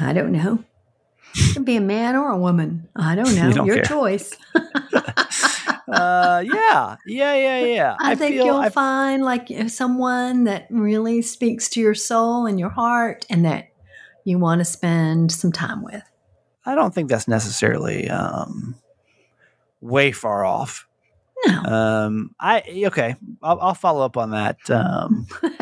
I 0.00 0.12
don't 0.12 0.32
know. 0.32 0.64
It 1.36 1.54
could 1.54 1.64
be 1.64 1.76
a 1.76 1.80
man 1.80 2.16
or 2.16 2.30
a 2.30 2.36
woman. 2.36 2.88
I 2.96 3.14
don't 3.14 3.34
know. 3.36 3.48
You 3.48 3.54
don't 3.54 3.66
your 3.66 3.76
care. 3.76 3.84
choice. 3.84 4.36
uh, 5.88 6.42
yeah, 6.44 6.96
yeah, 7.06 7.34
yeah, 7.34 7.58
yeah. 7.64 7.96
I, 8.00 8.16
think 8.16 8.34
feel, 8.34 8.46
you'll 8.46 8.56
I, 8.56 8.70
find 8.70 9.22
like 9.22 9.48
someone 9.68 10.44
that 10.44 10.66
really 10.70 11.22
speaks 11.22 11.68
to 11.70 11.80
your 11.80 11.94
soul 11.94 12.46
and 12.46 12.58
your 12.58 12.70
heart 12.70 13.24
and 13.30 13.44
that 13.44 13.68
you 14.24 14.38
want 14.38 14.58
to 14.58 14.64
spend 14.64 15.30
some 15.30 15.52
time 15.52 15.84
with. 15.84 16.02
I 16.66 16.74
don't 16.74 16.92
think 16.92 17.08
that's 17.08 17.28
necessarily 17.28 18.10
um, 18.10 18.74
way 19.80 20.12
far 20.12 20.44
off. 20.44 20.86
No. 21.46 21.62
Um, 21.62 22.34
I 22.40 22.62
okay. 22.86 23.16
I'll, 23.42 23.60
I'll 23.60 23.74
follow 23.74 24.04
up 24.04 24.16
on 24.16 24.30
that. 24.30 24.58
Um, 24.70 25.26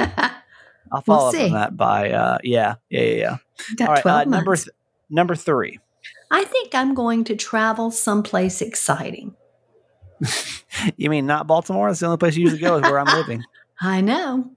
I'll 0.92 1.02
follow 1.02 1.28
up 1.28 1.34
see. 1.34 1.46
on 1.46 1.52
that 1.52 1.76
by 1.76 2.10
uh, 2.10 2.38
yeah, 2.42 2.76
yeah, 2.88 3.02
yeah. 3.02 3.36
yeah. 3.78 3.86
All 3.86 3.94
right. 3.94 4.06
Uh, 4.06 4.24
number 4.24 4.56
th- 4.56 4.70
number 5.10 5.34
three. 5.34 5.78
I 6.30 6.44
think 6.44 6.74
I'm 6.74 6.94
going 6.94 7.24
to 7.24 7.36
travel 7.36 7.90
someplace 7.90 8.60
exciting. 8.60 9.34
You 10.96 11.10
mean 11.10 11.26
not 11.26 11.46
Baltimore? 11.46 11.88
That's 11.88 12.00
the 12.00 12.06
only 12.06 12.18
place 12.18 12.36
you 12.36 12.42
usually 12.42 12.60
go 12.60 12.76
is 12.76 12.82
where 12.82 12.98
I'm 12.98 13.16
living, 13.16 13.42
I 13.80 14.00
know. 14.00 14.50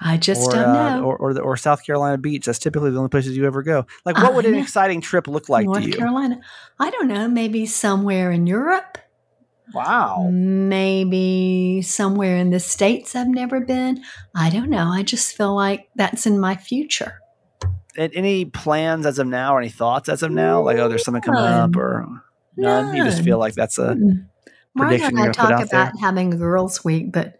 I 0.00 0.16
just 0.16 0.48
or, 0.48 0.52
don't 0.52 0.64
uh, 0.64 0.96
know. 0.96 1.04
or 1.04 1.16
or, 1.16 1.34
the, 1.34 1.40
or 1.40 1.56
South 1.56 1.84
Carolina 1.84 2.18
Beach. 2.18 2.46
That's 2.46 2.58
typically 2.58 2.90
the 2.90 2.98
only 2.98 3.08
places 3.08 3.36
you 3.36 3.46
ever 3.46 3.62
go. 3.62 3.86
Like, 4.04 4.16
I 4.16 4.24
what 4.24 4.34
would 4.34 4.46
an 4.46 4.56
exciting 4.56 5.00
trip 5.00 5.28
look 5.28 5.48
like 5.48 5.66
North 5.66 5.82
to 5.82 5.86
you? 5.86 5.96
Carolina. 5.96 6.40
I 6.78 6.90
don't 6.90 7.06
know. 7.06 7.28
Maybe 7.28 7.66
somewhere 7.66 8.32
in 8.32 8.46
Europe. 8.46 8.98
Wow. 9.72 10.28
Maybe 10.30 11.80
somewhere 11.82 12.36
in 12.36 12.50
the 12.50 12.60
States 12.60 13.16
I've 13.16 13.28
never 13.28 13.60
been. 13.60 14.02
I 14.36 14.50
don't 14.50 14.68
know. 14.68 14.88
I 14.88 15.02
just 15.02 15.36
feel 15.36 15.54
like 15.54 15.88
that's 15.96 16.26
in 16.26 16.38
my 16.38 16.56
future. 16.56 17.20
And 17.96 18.12
any 18.14 18.44
plans 18.44 19.06
as 19.06 19.18
of 19.18 19.26
now, 19.26 19.54
or 19.54 19.60
any 19.60 19.70
thoughts 19.70 20.08
as 20.08 20.22
of 20.22 20.32
now? 20.32 20.60
Like, 20.60 20.78
oh, 20.78 20.88
there's 20.88 21.04
something 21.04 21.22
coming 21.22 21.40
up, 21.40 21.76
or 21.76 22.06
none? 22.56 22.94
You 22.94 23.04
just 23.04 23.22
feel 23.22 23.38
like 23.38 23.54
that's 23.54 23.78
a 23.78 23.94
Mm. 23.94 24.26
Martha 24.76 24.90
prediction 24.98 25.16
and 25.16 25.18
you're 25.18 25.30
I 25.30 25.32
talk 25.32 25.50
out 25.52 25.70
there? 25.70 25.82
about 25.82 26.00
having 26.00 26.34
a 26.34 26.36
girls' 26.36 26.84
week, 26.84 27.12
but 27.12 27.38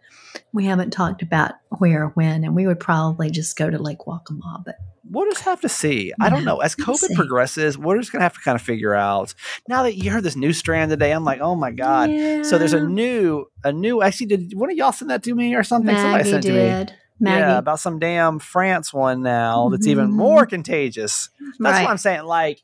We 0.53 0.65
haven't 0.65 0.91
talked 0.91 1.21
about 1.21 1.53
where 1.79 2.07
when, 2.09 2.43
and 2.43 2.55
we 2.55 2.67
would 2.67 2.79
probably 2.79 3.29
just 3.29 3.57
go 3.57 3.69
to 3.69 3.77
Lake 3.77 3.99
Waccamaw. 4.07 4.63
But 4.65 4.75
We'll 5.07 5.25
just 5.31 5.43
have 5.43 5.61
to 5.61 5.69
see. 5.69 6.13
I 6.19 6.29
don't 6.29 6.45
know. 6.45 6.61
As 6.61 6.75
COVID 6.75 6.95
see. 6.97 7.15
progresses, 7.15 7.77
we're 7.77 7.99
just 7.99 8.11
gonna 8.11 8.23
have 8.23 8.33
to 8.33 8.39
kind 8.39 8.55
of 8.55 8.61
figure 8.63 8.95
out. 8.95 9.35
Now 9.69 9.83
that 9.83 9.95
you 9.95 10.09
heard 10.09 10.23
this 10.23 10.35
new 10.35 10.51
strand 10.51 10.89
today, 10.89 11.11
I'm 11.11 11.23
like, 11.23 11.41
oh 11.41 11.55
my 11.55 11.69
god. 11.71 12.09
So 12.45 12.57
there's 12.57 12.73
a 12.73 12.79
new, 12.83 13.45
a 13.63 13.71
new. 13.71 14.01
Actually, 14.01 14.25
did 14.27 14.53
one 14.57 14.71
of 14.71 14.75
y'all 14.77 14.91
send 14.91 15.11
that 15.11 15.21
to 15.23 15.35
me 15.35 15.53
or 15.55 15.63
something? 15.63 15.95
Somebody 15.95 16.23
Maggie 16.23 16.29
sent 16.31 16.45
it 16.45 16.47
to 16.47 16.53
me. 16.53 16.59
did. 16.59 16.93
Maggie, 17.19 17.39
Yeah, 17.41 17.57
about 17.59 17.79
some 17.79 17.99
damn 17.99 18.39
France 18.39 18.91
one 18.93 19.21
now 19.21 19.69
that's 19.69 19.85
even 19.87 20.07
Mhm. 20.09 20.13
more 20.13 20.45
contagious. 20.47 21.29
That's 21.59 21.75
right? 21.75 21.83
what 21.83 21.91
I'm 21.91 21.97
saying. 21.97 22.23
Like, 22.23 22.59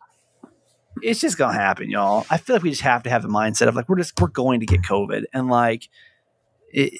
it's 1.04 1.22
just 1.22 1.38
gonna 1.38 1.54
happen, 1.54 1.90
y'all. 1.90 2.25
I 2.30 2.38
feel 2.38 2.56
like 2.56 2.63
we 2.63 2.70
just 2.72 2.82
have 2.82 3.04
to 3.04 3.10
have 3.10 3.22
the 3.22 3.30
mindset 3.30 3.68
of 3.68 3.75
like 3.75 3.88
we're 3.88 3.98
just 3.98 4.20
we're 4.20 4.28
going 4.28 4.60
to 4.62 4.66
get 4.66 4.82
COVID, 4.82 5.25
and 5.34 5.48
like, 5.48 5.88
it, 6.74 6.94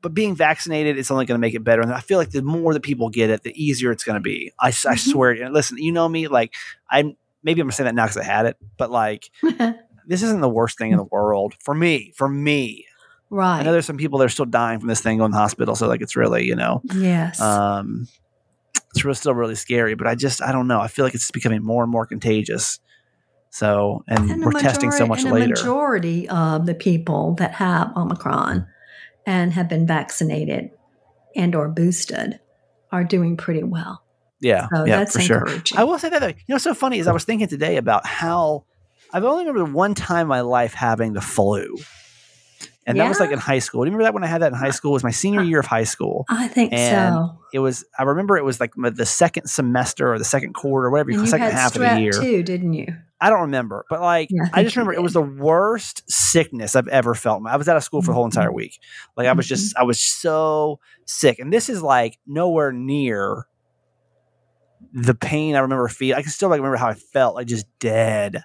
but 0.00 0.14
being 0.14 0.34
vaccinated 0.34 0.98
is 0.98 1.10
only 1.10 1.26
going 1.26 1.38
to 1.38 1.40
make 1.40 1.54
it 1.54 1.64
better. 1.64 1.80
And 1.80 1.92
I 1.92 2.00
feel 2.00 2.18
like 2.18 2.30
the 2.30 2.42
more 2.42 2.74
that 2.74 2.82
people 2.82 3.08
get 3.08 3.30
it, 3.30 3.42
the 3.42 3.52
easier 3.62 3.92
it's 3.92 4.04
going 4.04 4.16
to 4.16 4.20
be. 4.20 4.52
I, 4.58 4.68
s- 4.68 4.86
I 4.86 4.96
swear. 4.96 5.30
And 5.30 5.54
listen, 5.54 5.78
you 5.78 5.92
know 5.92 6.08
me. 6.08 6.28
Like, 6.28 6.54
I'm 6.90 7.16
maybe 7.42 7.60
I'm 7.60 7.68
gonna 7.68 7.84
that 7.84 7.94
now 7.94 8.04
because 8.04 8.16
I 8.18 8.24
had 8.24 8.46
it, 8.46 8.56
but 8.76 8.90
like, 8.90 9.30
this 10.06 10.22
isn't 10.22 10.40
the 10.40 10.48
worst 10.48 10.78
thing 10.78 10.90
in 10.90 10.96
the 10.96 11.04
world 11.04 11.54
for 11.60 11.74
me. 11.74 12.12
For 12.16 12.28
me, 12.28 12.86
right? 13.30 13.60
I 13.60 13.62
know 13.62 13.72
there's 13.72 13.86
some 13.86 13.96
people 13.96 14.18
that 14.18 14.26
are 14.26 14.30
still 14.30 14.44
dying 14.44 14.78
from 14.78 14.88
this 14.88 15.00
thing 15.00 15.18
going 15.18 15.32
to 15.32 15.36
the 15.36 15.40
hospital. 15.40 15.76
So 15.76 15.88
like, 15.88 16.00
it's 16.00 16.16
really 16.16 16.44
you 16.44 16.56
know 16.56 16.82
yes. 16.94 17.40
um, 17.40 18.08
it's 18.90 19.04
real, 19.04 19.14
still 19.14 19.34
really 19.34 19.54
scary, 19.54 19.94
but 19.94 20.06
I 20.06 20.14
just 20.14 20.42
I 20.42 20.52
don't 20.52 20.68
know. 20.68 20.80
I 20.80 20.88
feel 20.88 21.04
like 21.04 21.14
it's 21.14 21.30
becoming 21.30 21.62
more 21.62 21.82
and 21.82 21.90
more 21.90 22.06
contagious. 22.06 22.80
So, 23.50 24.02
and, 24.08 24.30
and 24.30 24.42
we're 24.42 24.52
testing 24.52 24.90
so 24.92 25.06
much 25.06 25.24
and 25.24 25.32
later. 25.32 25.54
The 25.54 25.60
majority 25.60 26.26
of 26.30 26.64
the 26.64 26.74
people 26.74 27.34
that 27.34 27.52
have 27.52 27.94
Omicron 27.94 28.66
and 29.26 29.52
have 29.52 29.68
been 29.68 29.86
vaccinated 29.86 30.70
and 31.36 31.54
or 31.54 31.68
boosted 31.68 32.40
are 32.90 33.04
doing 33.04 33.36
pretty 33.36 33.62
well. 33.62 34.02
yeah, 34.40 34.68
So 34.74 34.84
yeah, 34.84 34.98
that's 34.98 35.14
for 35.14 35.20
sure. 35.20 35.38
encouraging. 35.40 35.78
I 35.78 35.84
will 35.84 35.98
say 35.98 36.10
that 36.10 36.18
though. 36.20 36.26
You 36.28 36.34
know, 36.48 36.54
what's 36.56 36.64
so 36.64 36.74
funny 36.74 36.98
is 36.98 37.06
I 37.06 37.12
was 37.12 37.24
thinking 37.24 37.48
today 37.48 37.76
about 37.76 38.06
how 38.06 38.64
I've 39.12 39.24
only 39.24 39.46
remember 39.46 39.72
one 39.72 39.94
time 39.94 40.22
in 40.22 40.28
my 40.28 40.40
life 40.40 40.74
having 40.74 41.12
the 41.12 41.20
flu, 41.20 41.76
and 42.86 42.98
that 42.98 43.08
was 43.08 43.20
like 43.20 43.30
in 43.30 43.38
high 43.38 43.60
school. 43.60 43.82
Do 43.82 43.86
you 43.88 43.92
remember 43.92 44.04
that 44.04 44.14
when 44.14 44.24
I 44.24 44.26
had 44.26 44.42
that 44.42 44.52
in 44.52 44.58
high 44.58 44.70
school? 44.70 44.90
It 44.92 44.94
was 44.94 45.04
my 45.04 45.10
senior 45.10 45.42
year 45.42 45.60
of 45.60 45.66
high 45.66 45.84
school. 45.84 46.24
I 46.28 46.48
think 46.48 46.72
and 46.72 47.14
so. 47.14 47.38
It 47.52 47.58
was. 47.60 47.84
I 47.98 48.02
remember 48.02 48.36
it 48.36 48.44
was 48.44 48.58
like 48.58 48.72
the 48.76 49.06
second 49.06 49.46
semester 49.48 50.12
or 50.12 50.18
the 50.18 50.24
second 50.24 50.54
quarter, 50.54 50.90
whatever, 50.90 51.10
And 51.10 51.20
you 51.20 51.26
second 51.26 51.44
had 51.44 51.52
half 51.52 51.76
of 51.76 51.82
the 51.82 52.00
year. 52.00 52.12
too, 52.12 52.42
didn't 52.42 52.72
you? 52.72 52.88
I 53.22 53.30
don't 53.30 53.42
remember, 53.42 53.84
but 53.88 54.00
like 54.00 54.28
Yeah, 54.30 54.48
I 54.52 54.60
I, 54.60 54.62
just 54.64 54.74
remember 54.76 54.92
it 54.92 55.02
was 55.02 55.12
the 55.12 55.22
worst 55.22 56.02
sickness 56.10 56.74
I've 56.76 56.88
ever 56.88 57.14
felt. 57.14 57.42
I 57.46 57.56
was 57.56 57.68
out 57.68 57.76
of 57.76 57.84
school 57.84 58.02
for 58.02 58.08
the 58.10 58.14
whole 58.14 58.24
entire 58.24 58.50
Mhm. 58.50 58.54
week. 58.54 58.80
Like 59.16 59.26
I 59.28 59.32
was 59.32 59.46
just 59.46 59.76
I 59.76 59.84
was 59.84 60.00
so 60.00 60.80
sick, 61.06 61.38
and 61.38 61.52
this 61.52 61.68
is 61.68 61.82
like 61.82 62.18
nowhere 62.26 62.72
near 62.72 63.46
the 64.92 65.14
pain 65.14 65.54
I 65.54 65.60
remember 65.60 65.88
feeling. 65.88 66.18
I 66.18 66.22
can 66.22 66.30
still 66.30 66.48
like 66.48 66.58
remember 66.58 66.76
how 66.76 66.88
I 66.88 66.94
felt, 66.94 67.34
like 67.34 67.46
just 67.46 67.66
dead 67.78 68.44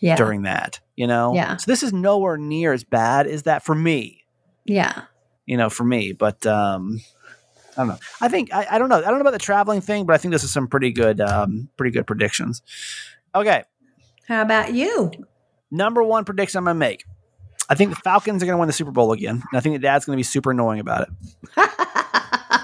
Yeah. 0.00 0.16
during 0.16 0.42
that. 0.42 0.80
You 0.96 1.06
know, 1.06 1.34
Yeah. 1.34 1.56
So 1.56 1.70
this 1.70 1.82
is 1.82 1.92
nowhere 1.92 2.36
near 2.36 2.72
as 2.72 2.84
bad 2.84 3.26
as 3.26 3.44
that 3.44 3.64
for 3.64 3.74
me. 3.74 4.24
yeah. 4.64 5.02
You 5.46 5.56
know, 5.56 5.70
for 5.70 5.84
me, 5.84 6.12
but 6.12 6.44
um. 6.46 7.00
I 7.76 7.82
don't 7.82 7.88
know. 7.90 7.98
I 8.20 8.28
think 8.28 8.52
I, 8.52 8.66
I 8.72 8.78
don't 8.78 8.88
know. 8.88 8.96
I 8.96 9.02
don't 9.02 9.14
know 9.14 9.20
about 9.20 9.30
the 9.34 9.38
traveling 9.38 9.80
thing, 9.80 10.04
but 10.04 10.12
I 10.14 10.18
think 10.18 10.32
this 10.32 10.42
is 10.42 10.52
some 10.52 10.66
pretty 10.66 10.90
good, 10.90 11.20
um, 11.20 11.68
pretty 11.76 11.92
good 11.92 12.08
predictions. 12.08 12.60
Okay, 13.36 13.62
How 14.28 14.42
about 14.42 14.72
you? 14.74 15.10
number 15.70 16.02
one 16.02 16.24
prediction 16.24 16.58
I'm 16.58 16.64
going 16.64 16.74
to 16.76 16.78
make. 16.78 17.04
I 17.68 17.74
think 17.74 17.90
the 17.90 17.96
Falcons 17.96 18.42
are 18.42 18.46
going 18.46 18.54
to 18.56 18.58
win 18.58 18.66
the 18.68 18.72
Super 18.72 18.90
Bowl 18.90 19.12
again. 19.12 19.34
And 19.50 19.58
I 19.58 19.60
think 19.60 19.74
the 19.74 19.78
dad's 19.80 20.06
going 20.06 20.16
to 20.16 20.18
be 20.18 20.22
super 20.22 20.52
annoying 20.52 20.80
about 20.80 21.08
it. 21.08 21.10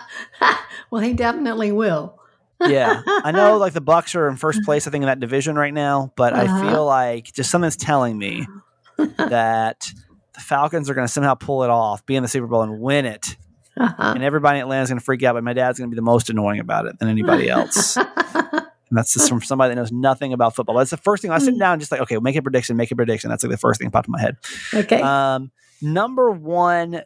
well, 0.90 1.02
he 1.02 1.12
definitely 1.12 1.72
will. 1.72 2.18
Yeah. 2.60 3.02
I 3.06 3.30
know 3.32 3.56
like 3.58 3.72
the 3.74 3.82
Bucs 3.82 4.14
are 4.14 4.28
in 4.28 4.36
first 4.36 4.62
place, 4.64 4.86
I 4.86 4.90
think, 4.90 5.02
in 5.02 5.06
that 5.08 5.20
division 5.20 5.56
right 5.56 5.74
now, 5.74 6.12
but 6.16 6.32
I 6.32 6.44
Uh-huh. 6.44 6.70
feel 6.70 6.86
like 6.86 7.32
just 7.34 7.50
something's 7.50 7.76
telling 7.76 8.16
me 8.16 8.46
that 9.18 9.90
the 10.34 10.40
Falcons 10.40 10.88
are 10.88 10.94
going 10.94 11.06
to 11.06 11.12
somehow 11.12 11.34
pull 11.34 11.62
it 11.64 11.70
off, 11.70 12.06
be 12.06 12.16
in 12.16 12.22
the 12.22 12.28
Super 12.28 12.46
Bowl 12.46 12.62
and 12.62 12.80
win 12.80 13.04
it. 13.04 13.36
Uh-huh. 13.76 14.12
And 14.14 14.22
everybody 14.22 14.58
in 14.60 14.62
Atlanta's 14.62 14.88
going 14.88 14.98
to 15.00 15.04
freak 15.04 15.22
out, 15.24 15.34
but 15.34 15.44
my 15.44 15.52
dad's 15.52 15.78
going 15.78 15.90
to 15.90 15.94
be 15.94 15.96
the 15.96 16.02
most 16.02 16.30
annoying 16.30 16.60
about 16.60 16.86
it 16.86 16.98
than 16.98 17.08
anybody 17.08 17.48
else. 17.50 17.98
And 18.94 18.98
that's 18.98 19.12
just 19.12 19.28
from 19.28 19.42
somebody 19.42 19.74
that 19.74 19.80
knows 19.80 19.90
nothing 19.90 20.32
about 20.32 20.54
football. 20.54 20.76
That's 20.76 20.92
the 20.92 20.96
first 20.96 21.20
thing 21.20 21.32
I 21.32 21.38
sit 21.38 21.58
down, 21.58 21.72
and 21.72 21.80
just 21.82 21.90
like, 21.90 22.00
okay, 22.02 22.16
make 22.18 22.36
a 22.36 22.42
prediction, 22.42 22.76
make 22.76 22.92
a 22.92 22.94
prediction. 22.94 23.28
That's 23.28 23.42
like 23.42 23.50
the 23.50 23.56
first 23.56 23.80
thing 23.80 23.88
that 23.88 23.92
popped 23.92 24.06
in 24.06 24.12
my 24.12 24.20
head. 24.20 24.36
okay. 24.72 25.00
Um, 25.02 25.50
number 25.82 26.30
one, 26.30 27.02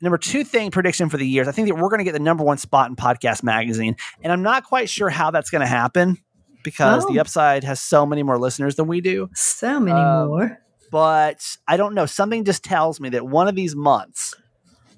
number 0.00 0.18
two 0.18 0.42
thing 0.42 0.72
prediction 0.72 1.08
for 1.08 1.16
the 1.18 1.26
years. 1.26 1.46
I 1.46 1.52
think 1.52 1.68
that 1.68 1.76
we're 1.76 1.88
going 1.88 1.98
to 1.98 2.04
get 2.04 2.12
the 2.14 2.18
number 2.18 2.42
one 2.42 2.58
spot 2.58 2.90
in 2.90 2.96
podcast 2.96 3.42
magazine, 3.44 3.94
and 4.22 4.32
I'm 4.32 4.42
not 4.42 4.64
quite 4.64 4.88
sure 4.88 5.08
how 5.08 5.30
that's 5.30 5.50
going 5.50 5.60
to 5.60 5.68
happen 5.68 6.18
because 6.64 7.04
Oh. 7.06 7.12
the 7.12 7.20
upside 7.20 7.64
has 7.64 7.80
so 7.80 8.04
many 8.04 8.22
more 8.24 8.38
listeners 8.38 8.74
than 8.74 8.86
we 8.88 9.00
do. 9.00 9.30
so 9.34 9.78
many 9.78 9.96
um, 9.96 10.28
more. 10.28 10.58
But 10.90 11.56
I 11.68 11.76
don't 11.76 11.94
know. 11.94 12.04
Something 12.06 12.44
just 12.44 12.64
tells 12.64 12.98
me 13.00 13.10
that 13.10 13.24
one 13.24 13.46
of 13.46 13.54
these 13.54 13.76
months, 13.76 14.34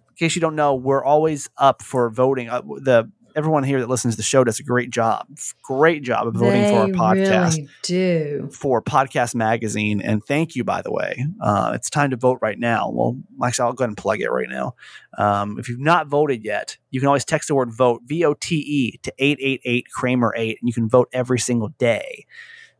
in 0.08 0.16
case 0.16 0.34
you 0.34 0.40
don't 0.40 0.56
know, 0.56 0.74
we're 0.74 1.04
always 1.04 1.50
up 1.58 1.82
for 1.82 2.08
voting. 2.08 2.48
Uh, 2.48 2.62
the 2.62 3.10
everyone 3.34 3.64
here 3.64 3.80
that 3.80 3.88
listens 3.88 4.14
to 4.14 4.16
the 4.16 4.22
show 4.22 4.44
does 4.44 4.60
a 4.60 4.62
great 4.62 4.90
job, 4.90 5.26
great 5.62 6.02
job 6.02 6.26
of 6.26 6.34
voting 6.34 6.64
for 6.64 6.80
our 6.80 6.88
podcast 6.88 7.56
really 7.56 7.68
do. 7.82 8.48
for 8.52 8.82
Podcast 8.82 9.34
Magazine. 9.34 10.00
And 10.00 10.24
thank 10.24 10.54
you, 10.56 10.64
by 10.64 10.82
the 10.82 10.92
way. 10.92 11.26
Uh, 11.40 11.72
it's 11.74 11.90
time 11.90 12.10
to 12.10 12.16
vote 12.16 12.38
right 12.42 12.58
now. 12.58 12.90
Well, 12.90 13.18
actually, 13.42 13.66
I'll 13.66 13.72
go 13.72 13.84
ahead 13.84 13.90
and 13.90 13.96
plug 13.96 14.20
it 14.20 14.30
right 14.30 14.48
now. 14.48 14.74
Um, 15.18 15.58
if 15.58 15.68
you've 15.68 15.80
not 15.80 16.06
voted 16.06 16.44
yet, 16.44 16.76
you 16.90 17.00
can 17.00 17.06
always 17.06 17.24
text 17.24 17.48
the 17.48 17.54
word 17.54 17.72
vote, 17.72 18.02
V 18.04 18.24
O 18.24 18.34
T 18.34 18.56
E, 18.56 18.98
to 19.02 19.12
888 19.18 19.86
Kramer 19.90 20.34
8, 20.36 20.58
and 20.60 20.68
you 20.68 20.74
can 20.74 20.88
vote 20.88 21.08
every 21.12 21.38
single 21.38 21.68
day 21.78 22.26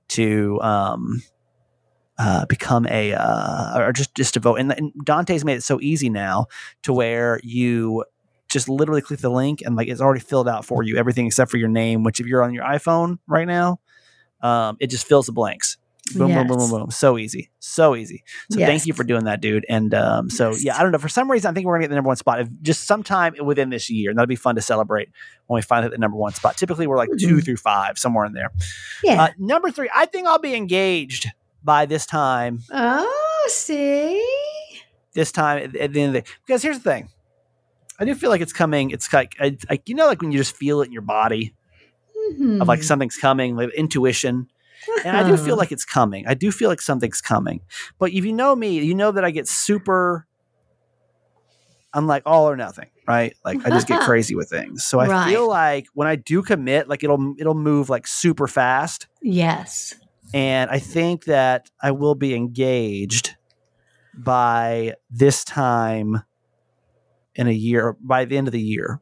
to. 0.09 0.61
Um, 0.61 1.23
uh, 2.18 2.44
become 2.47 2.87
a 2.87 3.14
uh, 3.14 3.80
or 3.80 3.92
just 3.92 4.14
just 4.14 4.35
to 4.35 4.40
vote 4.40 4.56
and, 4.56 4.71
and 4.73 4.92
Dante's 5.02 5.44
made 5.44 5.56
it 5.56 5.62
so 5.62 5.80
easy 5.80 6.11
now 6.11 6.47
to 6.82 6.92
where 6.92 7.40
you 7.42 8.04
just 8.52 8.68
literally 8.68 9.00
click 9.00 9.21
the 9.21 9.30
link 9.30 9.62
and 9.64 9.75
like 9.76 9.88
it's 9.88 10.00
already 10.00 10.21
filled 10.21 10.49
out 10.49 10.64
for 10.64 10.82
you 10.82 10.97
everything 10.97 11.26
except 11.26 11.50
for 11.50 11.56
your 11.56 11.68
name 11.68 12.02
which 12.04 12.21
if 12.21 12.26
you're 12.26 12.42
on 12.42 12.52
your 12.54 12.64
iphone 12.64 13.18
right 13.26 13.47
now 13.49 13.78
um, 14.42 14.76
it 14.80 14.88
just 14.88 15.06
fills 15.06 15.26
the 15.26 15.32
blanks 15.32 15.76
boom 16.14 16.32
boom 16.35 16.47
boom 16.49 16.59
boom 16.59 16.71
boom 16.71 16.90
so 16.90 17.16
easy 17.16 17.49
so 17.61 17.94
easy 17.94 18.25
so 18.50 18.59
Yes. 18.59 18.68
thank 18.68 18.87
you 18.87 18.92
for 18.92 19.04
doing 19.04 19.25
that 19.25 19.40
dude 19.40 19.64
and 19.68 19.94
um, 19.94 20.28
so 20.28 20.50
Yes. 20.50 20.64
yeah 20.64 20.76
i 20.76 20.82
don't 20.82 20.90
know 20.92 20.99
for 20.99 21.09
some 21.09 21.30
reason 21.30 21.49
i 21.50 21.54
think 21.54 21.64
we're 21.66 21.75
gonna 21.75 21.85
get 21.85 21.90
the 21.90 21.94
number 21.94 22.09
one 22.09 22.16
spot 22.16 22.40
if 22.40 22.49
just 22.61 22.85
sometime 22.87 23.35
within 23.42 23.71
this 23.71 23.88
year 23.88 24.11
and 24.11 24.18
that'll 24.18 24.26
be 24.26 24.35
fun 24.37 24.56
to 24.56 24.61
celebrate 24.61 25.09
when 25.47 25.56
we 25.59 25.62
finally 25.62 25.87
hit 25.87 25.92
the 25.92 25.99
number 25.99 26.16
one 26.16 26.32
spot 26.35 26.56
typically 26.56 26.87
we're 26.88 26.97
like 26.97 27.09
two 27.18 27.37
Mhm. 27.37 27.44
through 27.44 27.56
five 27.56 27.99
somewhere 27.99 28.25
in 28.26 28.32
there 28.32 28.50
Yeah. 29.04 29.23
uh, 29.23 29.28
number 29.38 29.71
three 29.71 29.88
i 29.94 30.04
think 30.06 30.26
i'll 30.26 30.38
be 30.40 30.54
engaged 30.54 31.28
by 31.64 31.87
this 31.87 32.04
time 32.04 32.59
oh, 32.73 33.47
see? 33.49 34.21
this 35.14 35.30
time 35.30 35.59
at, 35.59 35.76
at 35.76 35.92
the 35.92 36.00
end 36.02 36.09
of 36.09 36.12
the 36.14 36.21
day. 36.23 36.26
Because 36.47 36.62
here's 36.62 36.78
the 36.80 36.90
thing, 36.90 37.09
I 38.02 38.04
do 38.04 38.14
feel 38.16 38.30
like 38.30 38.40
it's 38.40 38.52
coming. 38.52 38.90
It's 38.90 39.12
like, 39.12 39.37
I, 39.40 39.56
like 39.71 39.88
you 39.88 39.94
know, 39.94 40.06
like 40.06 40.21
when 40.21 40.32
you 40.32 40.38
just 40.38 40.56
feel 40.56 40.80
it 40.82 40.87
in 40.87 40.92
your 40.92 41.02
body 41.02 41.54
of 42.61 42.66
like 42.68 42.80
Mhm. 42.80 42.85
something's 42.85 43.16
coming, 43.16 43.54
like 43.56 43.73
intuition. 43.75 44.49
And 45.04 45.16
I 45.16 45.23
do 45.23 45.37
feel 45.37 45.54
Uh-huh. 45.54 45.56
like 45.56 45.73
it's 45.73 45.85
coming. 45.85 46.26
I 46.26 46.35
do 46.35 46.50
feel 46.50 46.68
like 46.68 46.80
something's 46.80 47.21
coming. 47.21 47.61
But 47.99 48.12
if 48.12 48.25
you 48.25 48.32
know 48.32 48.56
me, 48.56 48.80
you 48.80 48.94
know 48.94 49.12
that 49.12 49.25
I 49.25 49.30
get 49.30 49.47
super. 49.49 50.26
I'm 51.94 52.06
like 52.06 52.23
all 52.26 52.49
or 52.49 52.56
nothing, 52.56 52.88
right? 53.06 53.35
Like 53.44 53.64
I 53.66 53.71
just 53.71 53.87
get 53.87 54.00
crazy 54.02 54.35
with 54.35 54.49
things. 54.49 54.85
So 54.85 54.99
I 54.99 55.09
Right. 55.09 55.28
feel 55.28 55.47
like 55.49 55.87
when 55.94 56.09
I 56.09 56.16
do 56.16 56.42
commit, 56.42 56.88
like 56.88 57.04
it'll 57.04 57.35
it'll 57.38 57.54
move 57.54 57.88
like 57.90 58.06
super 58.06 58.49
fast. 58.49 59.06
Yes. 59.21 59.94
And 60.35 60.71
I 60.71 60.78
think 60.78 61.25
that 61.26 61.68
I 61.82 61.90
will 61.90 62.14
be 62.14 62.35
engaged 62.35 63.37
by 64.14 64.94
this 65.11 65.44
time 65.44 66.23
in 67.34 67.46
a 67.46 67.52
year, 67.52 67.96
by 68.00 68.24
the 68.24 68.36
end 68.36 68.48
of 68.48 68.52
the 68.52 68.60
year. 68.60 69.00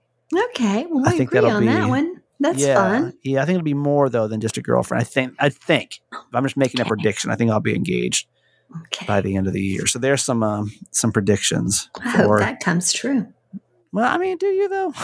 Okay. 0.50 0.86
Well, 0.88 1.06
I 1.06 1.10
think 1.12 1.30
agree 1.30 1.40
that'll 1.40 1.56
on 1.56 1.66
that 1.66 1.84
be- 1.84 1.90
one. 1.90 2.22
That's 2.42 2.62
yeah. 2.62 2.74
fun. 2.74 3.12
Yeah, 3.22 3.42
I 3.42 3.44
think 3.44 3.56
it'll 3.56 3.64
be 3.64 3.74
more 3.74 4.08
though 4.08 4.26
than 4.26 4.40
just 4.40 4.56
a 4.56 4.62
girlfriend. 4.62 5.02
I 5.02 5.04
think 5.04 5.34
I 5.38 5.50
think 5.50 6.00
I'm 6.32 6.42
just 6.42 6.56
making 6.56 6.80
a 6.80 6.86
prediction. 6.86 7.30
I 7.30 7.36
think 7.36 7.50
I'll 7.50 7.60
be 7.60 7.74
engaged 7.74 8.28
Okay. 8.86 9.04
by 9.04 9.20
the 9.20 9.36
end 9.36 9.46
of 9.46 9.52
the 9.52 9.60
year. 9.60 9.84
So 9.86 9.98
there's 9.98 10.22
some 10.22 10.42
um, 10.42 10.72
some 10.90 11.12
predictions 11.12 11.90
I 12.02 12.08
hope 12.10 12.38
that 12.38 12.60
comes 12.60 12.92
true. 12.94 13.26
Well, 13.92 14.06
I 14.10 14.16
mean, 14.16 14.38
do 14.38 14.46
you 14.46 14.68
though? 14.70 14.94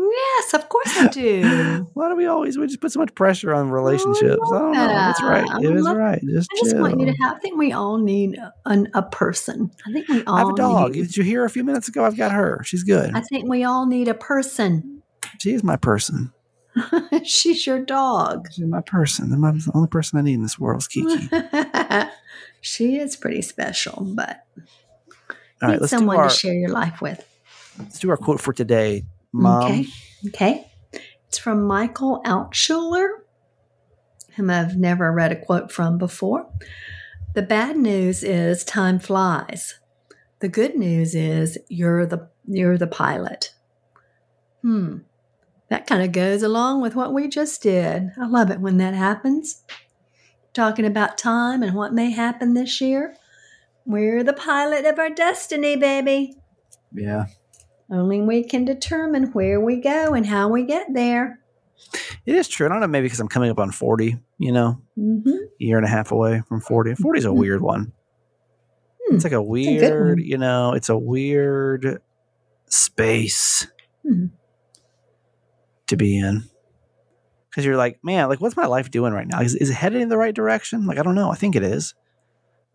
Yes, 0.00 0.54
of 0.54 0.68
course 0.68 0.96
I 0.96 1.08
do. 1.08 1.88
Why 1.94 2.08
do 2.08 2.16
we 2.16 2.26
always 2.26 2.56
we 2.56 2.66
just 2.66 2.80
put 2.80 2.92
so 2.92 3.00
much 3.00 3.14
pressure 3.14 3.52
on 3.54 3.68
oh, 3.68 3.72
relationships? 3.72 4.40
I 4.52 4.58
don't 4.58 4.72
know. 4.72 5.10
It's 5.10 5.22
right. 5.22 5.50
I 5.50 5.58
It 5.58 5.76
is 5.76 5.84
love- 5.84 5.96
right. 5.96 6.20
Just, 6.26 6.48
I 6.52 6.56
just 6.62 6.76
want 6.76 7.00
you 7.00 7.06
to 7.06 7.12
have. 7.22 7.36
I 7.36 7.38
think 7.40 7.58
we 7.58 7.72
all 7.72 7.98
need 7.98 8.36
a, 8.36 8.52
an, 8.66 8.88
a 8.94 9.02
person. 9.02 9.70
I 9.86 9.92
think 9.92 10.08
we 10.08 10.24
all 10.24 10.34
I 10.34 10.38
have 10.40 10.48
a 10.48 10.56
dog. 10.56 10.94
Need, 10.94 11.08
Did 11.08 11.16
you 11.16 11.24
hear 11.24 11.44
a 11.44 11.50
few 11.50 11.64
minutes 11.64 11.88
ago? 11.88 12.04
I've 12.04 12.16
got 12.16 12.32
her. 12.32 12.62
She's 12.64 12.82
good. 12.82 13.12
I 13.14 13.20
think 13.20 13.48
we 13.48 13.64
all 13.64 13.86
need 13.86 14.08
a 14.08 14.14
person. 14.14 15.02
She 15.38 15.52
is 15.52 15.62
my 15.62 15.76
person. 15.76 16.32
She's 17.24 17.66
your 17.66 17.80
dog. 17.80 18.48
She's 18.52 18.64
my 18.64 18.80
person. 18.80 19.32
I'm 19.32 19.40
the 19.40 19.70
only 19.74 19.88
person 19.88 20.18
I 20.18 20.22
need 20.22 20.34
in 20.34 20.42
this 20.42 20.58
world 20.58 20.80
is 20.82 20.88
Kiki. 20.88 21.28
she 22.60 22.96
is 22.98 23.16
pretty 23.16 23.42
special, 23.42 24.06
but 24.14 24.44
All 25.62 25.68
right, 25.68 25.80
need 25.80 25.88
someone 25.88 26.16
our 26.16 26.28
to 26.28 26.34
share 26.34 26.54
your 26.54 26.70
life 26.70 27.00
with. 27.00 27.26
let's 27.78 27.98
do 27.98 28.10
our 28.10 28.16
quote 28.16 28.40
for 28.40 28.52
today, 28.52 29.04
Mom. 29.32 29.64
Okay. 29.64 29.86
Okay. 30.28 30.66
It's 31.28 31.38
from 31.38 31.64
Michael 31.64 32.20
Altshuler, 32.24 33.08
whom 34.34 34.50
I've 34.50 34.76
never 34.76 35.12
read 35.12 35.32
a 35.32 35.40
quote 35.40 35.70
from 35.70 35.98
before. 35.98 36.50
The 37.34 37.42
bad 37.42 37.76
news 37.76 38.24
is 38.24 38.64
time 38.64 38.98
flies. 38.98 39.78
The 40.40 40.48
good 40.48 40.74
news 40.74 41.14
is 41.14 41.58
you're 41.68 42.06
the 42.06 42.28
you're 42.46 42.78
the 42.78 42.86
pilot. 42.86 43.54
Hmm. 44.62 44.98
That 45.68 45.86
kind 45.86 46.02
of 46.02 46.10
goes 46.10 46.42
along 46.42 46.82
with 46.82 46.96
what 46.96 47.14
we 47.14 47.28
just 47.28 47.62
did. 47.62 48.10
I 48.20 48.26
love 48.26 48.50
it 48.50 48.60
when 48.60 48.78
that 48.78 48.94
happens. 48.94 49.62
Talking 50.52 50.84
about 50.84 51.16
time 51.16 51.62
and 51.62 51.76
what 51.76 51.94
may 51.94 52.10
happen 52.10 52.54
this 52.54 52.80
year. 52.80 53.14
We're 53.86 54.24
the 54.24 54.32
pilot 54.32 54.84
of 54.84 54.98
our 54.98 55.10
destiny, 55.10 55.76
baby. 55.76 56.34
Yeah. 56.92 57.26
Only 57.90 58.20
we 58.20 58.44
can 58.44 58.64
determine 58.64 59.32
where 59.32 59.60
we 59.60 59.76
go 59.80 60.14
and 60.14 60.24
how 60.24 60.48
we 60.48 60.64
get 60.64 60.92
there. 60.94 61.40
It 62.26 62.34
is 62.34 62.46
true. 62.46 62.66
I 62.66 62.68
don't 62.68 62.80
know, 62.80 62.86
maybe 62.86 63.06
because 63.06 63.20
I'm 63.20 63.28
coming 63.28 63.50
up 63.50 63.58
on 63.58 63.70
40, 63.72 64.16
you 64.38 64.52
know, 64.52 64.80
hmm 64.94 65.20
a 65.26 65.64
year 65.64 65.76
and 65.76 65.86
a 65.86 65.90
half 65.90 66.12
away 66.12 66.42
from 66.48 66.60
40. 66.60 66.94
40 66.94 67.18
is 67.18 67.24
a 67.24 67.28
Mhm. 67.28 67.36
weird 67.36 67.60
one. 67.62 67.92
Hmm. 69.06 69.14
It's 69.16 69.24
like 69.24 69.32
a 69.32 69.36
a 69.36 69.42
weird, 69.42 70.18
one. 70.18 70.26
you 70.26 70.38
know, 70.38 70.72
it's 70.72 70.88
a 70.88 70.96
weird 70.96 72.00
space 72.66 73.66
Hmm. 74.06 74.26
to 75.88 75.96
be 75.96 76.18
in. 76.18 76.44
Because 77.50 77.64
you're 77.64 77.76
like, 77.76 77.98
man, 78.04 78.28
like, 78.28 78.40
what's 78.40 78.56
my 78.56 78.66
life 78.66 78.90
doing 78.92 79.12
right 79.12 79.26
now? 79.26 79.40
Is, 79.40 79.56
is 79.56 79.70
it 79.70 79.74
headed 79.74 80.00
in 80.00 80.08
the 80.08 80.16
right 80.16 80.34
direction? 80.34 80.86
Like, 80.86 80.98
I 80.98 81.02
don't 81.02 81.16
know. 81.16 81.32
I 81.32 81.34
think 81.34 81.56
it 81.56 81.64
is. 81.64 81.94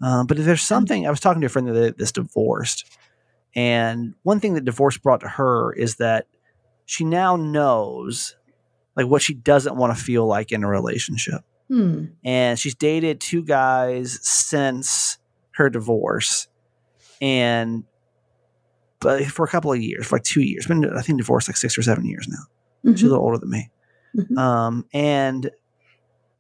Um, 0.02 0.28
but 0.28 0.38
if 0.38 0.44
there's 0.46 0.62
something, 0.62 1.08
I 1.08 1.10
was 1.10 1.22
talking 1.22 1.40
to 1.42 1.46
a 1.46 1.50
friend 1.50 1.68
that 1.70 1.98
that's 1.98 2.12
divorced. 2.12 2.86
And 3.56 4.16
one 4.24 4.40
thing 4.40 4.54
that 4.56 4.66
divorce 4.66 4.98
brought 4.98 5.22
to 5.22 5.28
her 5.30 5.72
is 5.74 5.96
that 5.96 6.28
she 6.86 7.04
now 7.06 7.36
knows 7.36 8.36
like 8.96 9.08
what 9.08 9.22
she 9.22 9.34
doesn't 9.34 9.76
want 9.76 9.96
to 9.98 10.02
feel 10.04 10.26
like 10.26 10.52
in 10.52 10.64
a 10.64 10.68
relationship 10.68 11.42
Hmm. 11.68 12.06
and 12.24 12.60
she's 12.60 12.76
dated 12.76 13.20
two 13.20 13.44
guys 13.44 14.20
since 14.22 15.18
her 15.54 15.68
divorce 15.70 16.48
and 17.20 17.86
but 19.00 19.26
for 19.26 19.46
a 19.46 19.48
couple 19.48 19.72
of 19.74 19.80
years 19.82 20.06
for 20.06 20.16
like 20.18 20.24
two 20.24 20.42
years 20.42 20.68
been 20.68 20.86
i 20.96 21.02
think 21.02 21.18
divorced 21.18 21.50
like 21.50 21.58
six 21.58 21.76
or 21.78 21.82
seven 21.82 22.06
years 22.06 22.28
now 22.30 22.92
she's 22.94 23.02
a 23.02 23.06
Mhm. 23.06 23.10
little 23.10 23.26
older 23.26 23.38
than 23.40 23.50
me 23.50 23.72
Mhm. 24.16 24.38
um, 24.38 24.86
and 24.94 25.50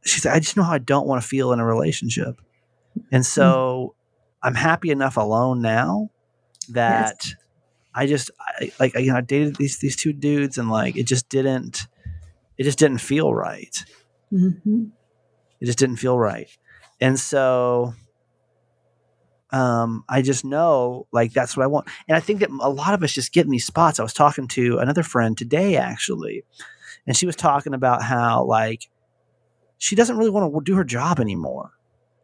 she 0.03 0.19
said 0.19 0.31
i 0.33 0.39
just 0.39 0.55
know 0.55 0.63
how 0.63 0.73
i 0.73 0.77
don't 0.77 1.07
want 1.07 1.21
to 1.23 1.27
feel 1.27 1.51
in 1.53 1.59
a 1.59 1.65
relationship 1.65 2.39
and 3.11 3.25
so 3.25 3.95
i'm 4.43 4.55
happy 4.55 4.91
enough 4.91 5.17
alone 5.17 5.59
now 5.61 6.11
that 6.73 7.25
i 7.93 8.05
just 8.05 8.31
I, 8.39 8.71
like 8.79 8.95
you 8.95 9.11
know 9.11 9.17
i 9.17 9.21
dated 9.21 9.55
these 9.55 9.79
these 9.79 9.95
two 9.95 10.13
dudes 10.13 10.57
and 10.57 10.69
like 10.69 10.95
it 10.97 11.03
just 11.07 11.29
didn't 11.29 11.87
it 12.57 12.63
just 12.63 12.79
didn't 12.79 12.99
feel 12.99 13.33
right 13.33 13.83
Mhm. 14.33 14.91
it 15.61 15.65
just 15.65 15.77
didn't 15.77 15.97
feel 15.97 16.17
right. 16.17 16.49
And 16.99 17.17
so 17.19 17.93
um, 19.51 20.03
I 20.09 20.21
just 20.21 20.43
know 20.43 21.07
like 21.11 21.31
that's 21.31 21.55
what 21.55 21.63
I 21.63 21.67
want. 21.67 21.87
And 22.07 22.17
I 22.17 22.19
think 22.19 22.39
that 22.39 22.49
a 22.49 22.69
lot 22.69 22.93
of 22.93 23.03
us 23.03 23.11
just 23.13 23.31
get 23.31 23.45
in 23.45 23.51
these 23.51 23.65
spots. 23.65 23.99
I 23.99 24.03
was 24.03 24.13
talking 24.13 24.47
to 24.49 24.79
another 24.79 25.03
friend 25.03 25.37
today 25.37 25.77
actually, 25.77 26.43
and 27.07 27.15
she 27.15 27.25
was 27.25 27.35
talking 27.35 27.73
about 27.73 28.01
how 28.01 28.43
like 28.43 28.89
she 29.77 29.95
doesn't 29.95 30.17
really 30.17 30.31
want 30.31 30.51
to 30.53 30.61
do 30.63 30.75
her 30.75 30.83
job 30.83 31.19
anymore. 31.19 31.71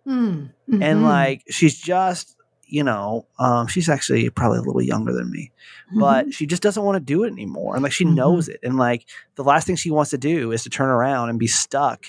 Hmm. 0.05 0.47
And 0.67 0.81
Mhm. 0.81 1.03
like 1.03 1.43
she's 1.49 1.79
just, 1.79 2.35
you 2.71 2.83
know, 2.83 3.27
um, 3.37 3.67
she's 3.67 3.89
actually 3.89 4.29
probably 4.29 4.57
a 4.57 4.61
little 4.61 4.81
younger 4.81 5.13
than 5.13 5.29
me 5.29 5.51
but 5.93 6.33
she 6.33 6.45
just 6.45 6.63
doesn't 6.63 6.83
want 6.83 6.95
to 6.95 7.01
do 7.01 7.25
it 7.25 7.31
anymore 7.33 7.75
and 7.75 7.83
like 7.83 7.91
she 7.91 8.05
Mhm. 8.05 8.15
knows 8.15 8.47
it 8.47 8.59
and 8.63 8.77
like 8.77 9.05
the 9.35 9.43
last 9.43 9.67
thing 9.67 9.75
she 9.75 9.91
wants 9.91 10.11
to 10.11 10.17
do 10.17 10.53
is 10.53 10.63
to 10.63 10.69
turn 10.69 10.87
around 10.87 11.27
and 11.29 11.37
be 11.37 11.47
stuck 11.47 12.05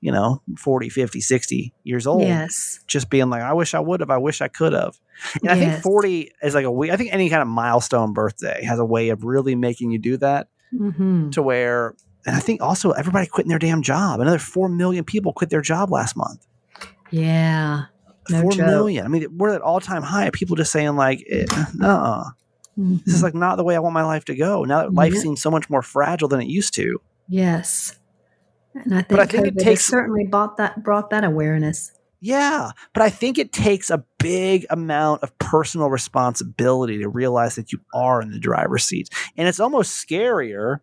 you 0.00 0.10
know 0.10 0.40
40 0.56 0.88
50 0.88 1.20
60 1.20 1.74
years 1.84 2.06
old 2.06 2.22
yes. 2.22 2.80
just 2.86 3.10
being 3.10 3.28
like 3.28 3.42
i 3.42 3.52
wish 3.52 3.74
i 3.74 3.78
would 3.80 4.00
have 4.00 4.08
i 4.08 4.16
wish 4.16 4.40
i 4.40 4.48
could 4.48 4.72
have 4.72 4.98
and 5.42 5.50
i 5.52 5.56
think 5.56 5.82
40 5.82 6.32
is 6.42 6.54
like 6.54 6.64
a 6.64 6.70
way 6.70 6.90
i 6.90 6.96
think 6.96 7.12
any 7.12 7.28
kind 7.28 7.42
of 7.42 7.48
milestone 7.48 8.14
birthday 8.14 8.64
has 8.64 8.78
a 8.78 8.84
way 8.84 9.10
of 9.10 9.24
really 9.24 9.54
making 9.54 9.90
you 9.90 9.98
do 9.98 10.16
that 10.16 10.48
hmm 10.70 11.28
to 11.32 11.42
where 11.42 11.94
and 12.24 12.34
i 12.34 12.40
think 12.40 12.62
also 12.62 12.92
everybody 12.92 13.26
quitting 13.26 13.50
their 13.50 13.58
damn 13.58 13.82
job 13.82 14.20
another 14.20 14.38
4 14.38 14.70
million 14.70 15.04
people 15.04 15.34
quit 15.34 15.50
their 15.50 15.60
job 15.60 15.90
last 15.90 16.16
month 16.16 16.46
Yeah. 17.10 17.84
No 18.30 18.42
Four 18.42 18.52
joke. 18.52 18.66
million. 18.66 19.04
i 19.04 19.08
mean 19.08 19.26
we're 19.36 19.54
at 19.54 19.60
all-time 19.62 20.02
high 20.02 20.30
people 20.30 20.54
just 20.56 20.70
saying 20.72 20.94
like 20.96 21.24
eh, 21.28 21.44
no 21.74 22.24
Mhm. 22.78 23.04
this 23.04 23.14
is 23.16 23.22
like 23.22 23.34
not 23.34 23.56
the 23.56 23.64
way 23.64 23.76
I 23.76 23.80
want 23.80 23.92
my 23.92 24.02
life 24.04 24.24
to 24.26 24.34
go. 24.34 24.64
Now 24.64 24.80
that 24.82 24.94
life 24.94 25.12
Yeah. 25.12 25.20
seems 25.20 25.42
so 25.42 25.50
much 25.50 25.68
more 25.68 25.82
fragile 25.82 26.26
than 26.28 26.40
it 26.40 26.48
used 26.48 26.72
to. 26.74 27.00
yes. 27.28 27.98
And 28.74 28.94
I 28.94 28.98
think, 29.02 29.08
But 29.10 29.20
I 29.20 29.26
think 29.26 29.46
it 29.48 29.58
takes- 29.58 29.84
certainly 29.84 30.24
brought 30.24 30.56
that 30.56 30.82
brought 30.82 31.10
that 31.10 31.22
awareness. 31.24 31.92
Yeah, 32.20 32.70
but 32.94 33.02
I 33.02 33.10
think 33.10 33.36
it 33.36 33.52
takes 33.52 33.90
a 33.90 34.04
big 34.18 34.64
amount 34.70 35.22
of 35.22 35.36
personal 35.38 35.90
responsibility 35.90 36.96
to 37.00 37.08
realize 37.10 37.56
that 37.56 37.72
you 37.72 37.80
are 37.92 38.22
in 38.22 38.30
the 38.30 38.38
driver's 38.38 38.84
seat. 38.84 39.10
And 39.36 39.46
it's 39.48 39.60
almost 39.60 39.90
scarier 40.08 40.78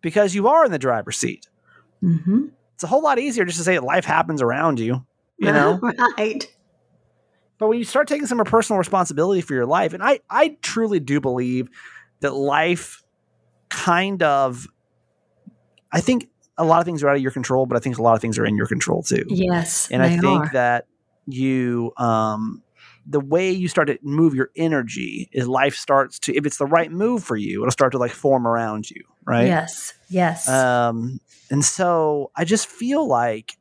because 0.00 0.34
you 0.34 0.48
are 0.48 0.64
in 0.64 0.72
the 0.72 0.78
driver's 0.78 1.18
seat. 1.18 1.48
hmm 2.00 2.46
It's 2.74 2.82
a 2.82 2.88
whole 2.88 3.02
lot 3.02 3.20
easier 3.20 3.44
just 3.44 3.58
to 3.58 3.62
say 3.64 3.74
that 3.74 3.84
life 3.84 4.04
happens 4.06 4.42
around 4.42 4.80
you, 4.80 5.04
you 5.42 5.52
know? 5.52 5.78
right. 6.16 6.46
But 7.58 7.68
when 7.68 7.78
you 7.78 7.84
start 7.84 8.08
taking 8.08 8.26
some 8.26 8.38
personal 8.38 8.78
responsibility 8.78 9.40
for 9.40 9.54
your 9.54 9.66
life, 9.66 9.92
and 9.92 10.02
I, 10.02 10.20
I 10.28 10.56
truly 10.62 10.98
do 11.00 11.20
believe 11.20 11.68
that 12.20 12.34
life 12.34 13.02
kind 13.68 14.22
of, 14.22 14.66
I 15.92 16.00
think 16.00 16.28
a 16.58 16.64
lot 16.64 16.80
of 16.80 16.86
things 16.86 17.02
are 17.02 17.08
out 17.08 17.16
of 17.16 17.22
your 17.22 17.30
control, 17.30 17.66
but 17.66 17.76
I 17.76 17.80
think 17.80 17.98
a 17.98 18.02
lot 18.02 18.14
of 18.14 18.20
things 18.20 18.38
are 18.38 18.44
in 18.44 18.56
your 18.56 18.66
control 18.66 19.02
too. 19.02 19.24
Yes. 19.28 19.88
and 19.90 20.02
I 20.02 20.16
think 20.16 20.46
are. 20.46 20.50
that 20.52 20.86
you, 21.26 21.92
um, 21.98 22.62
the 23.06 23.20
way 23.20 23.50
you 23.50 23.68
start 23.68 23.88
to 23.88 23.98
move 24.02 24.34
your 24.34 24.50
energy 24.56 25.28
is 25.32 25.46
life 25.48 25.74
starts 25.74 26.18
to, 26.20 26.36
if 26.36 26.46
it's 26.46 26.56
the 26.56 26.66
right 26.66 26.90
move 26.90 27.22
for 27.22 27.36
you, 27.36 27.62
it'll 27.62 27.70
start 27.70 27.92
to 27.92 27.98
like 27.98 28.12
form 28.12 28.46
around 28.46 28.90
you, 28.90 29.02
right? 29.24 29.46
Yes. 29.46 29.94
Yes. 30.08 30.48
Um, 30.48 31.20
and 31.50 31.64
so 31.64 32.30
I 32.34 32.44
just 32.44 32.66
feel 32.66 33.06
like 33.06 33.56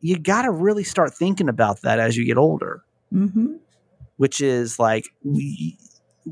you 0.00 0.18
got 0.18 0.42
to 0.42 0.50
really 0.50 0.84
start 0.84 1.14
thinking 1.14 1.48
about 1.48 1.82
that 1.82 1.98
as 1.98 2.16
you 2.16 2.24
get 2.24 2.38
older. 2.38 2.82
Hmm 3.10 3.56
which 4.20 4.42
is 4.42 4.78
like 4.78 5.06
we, 5.24 5.78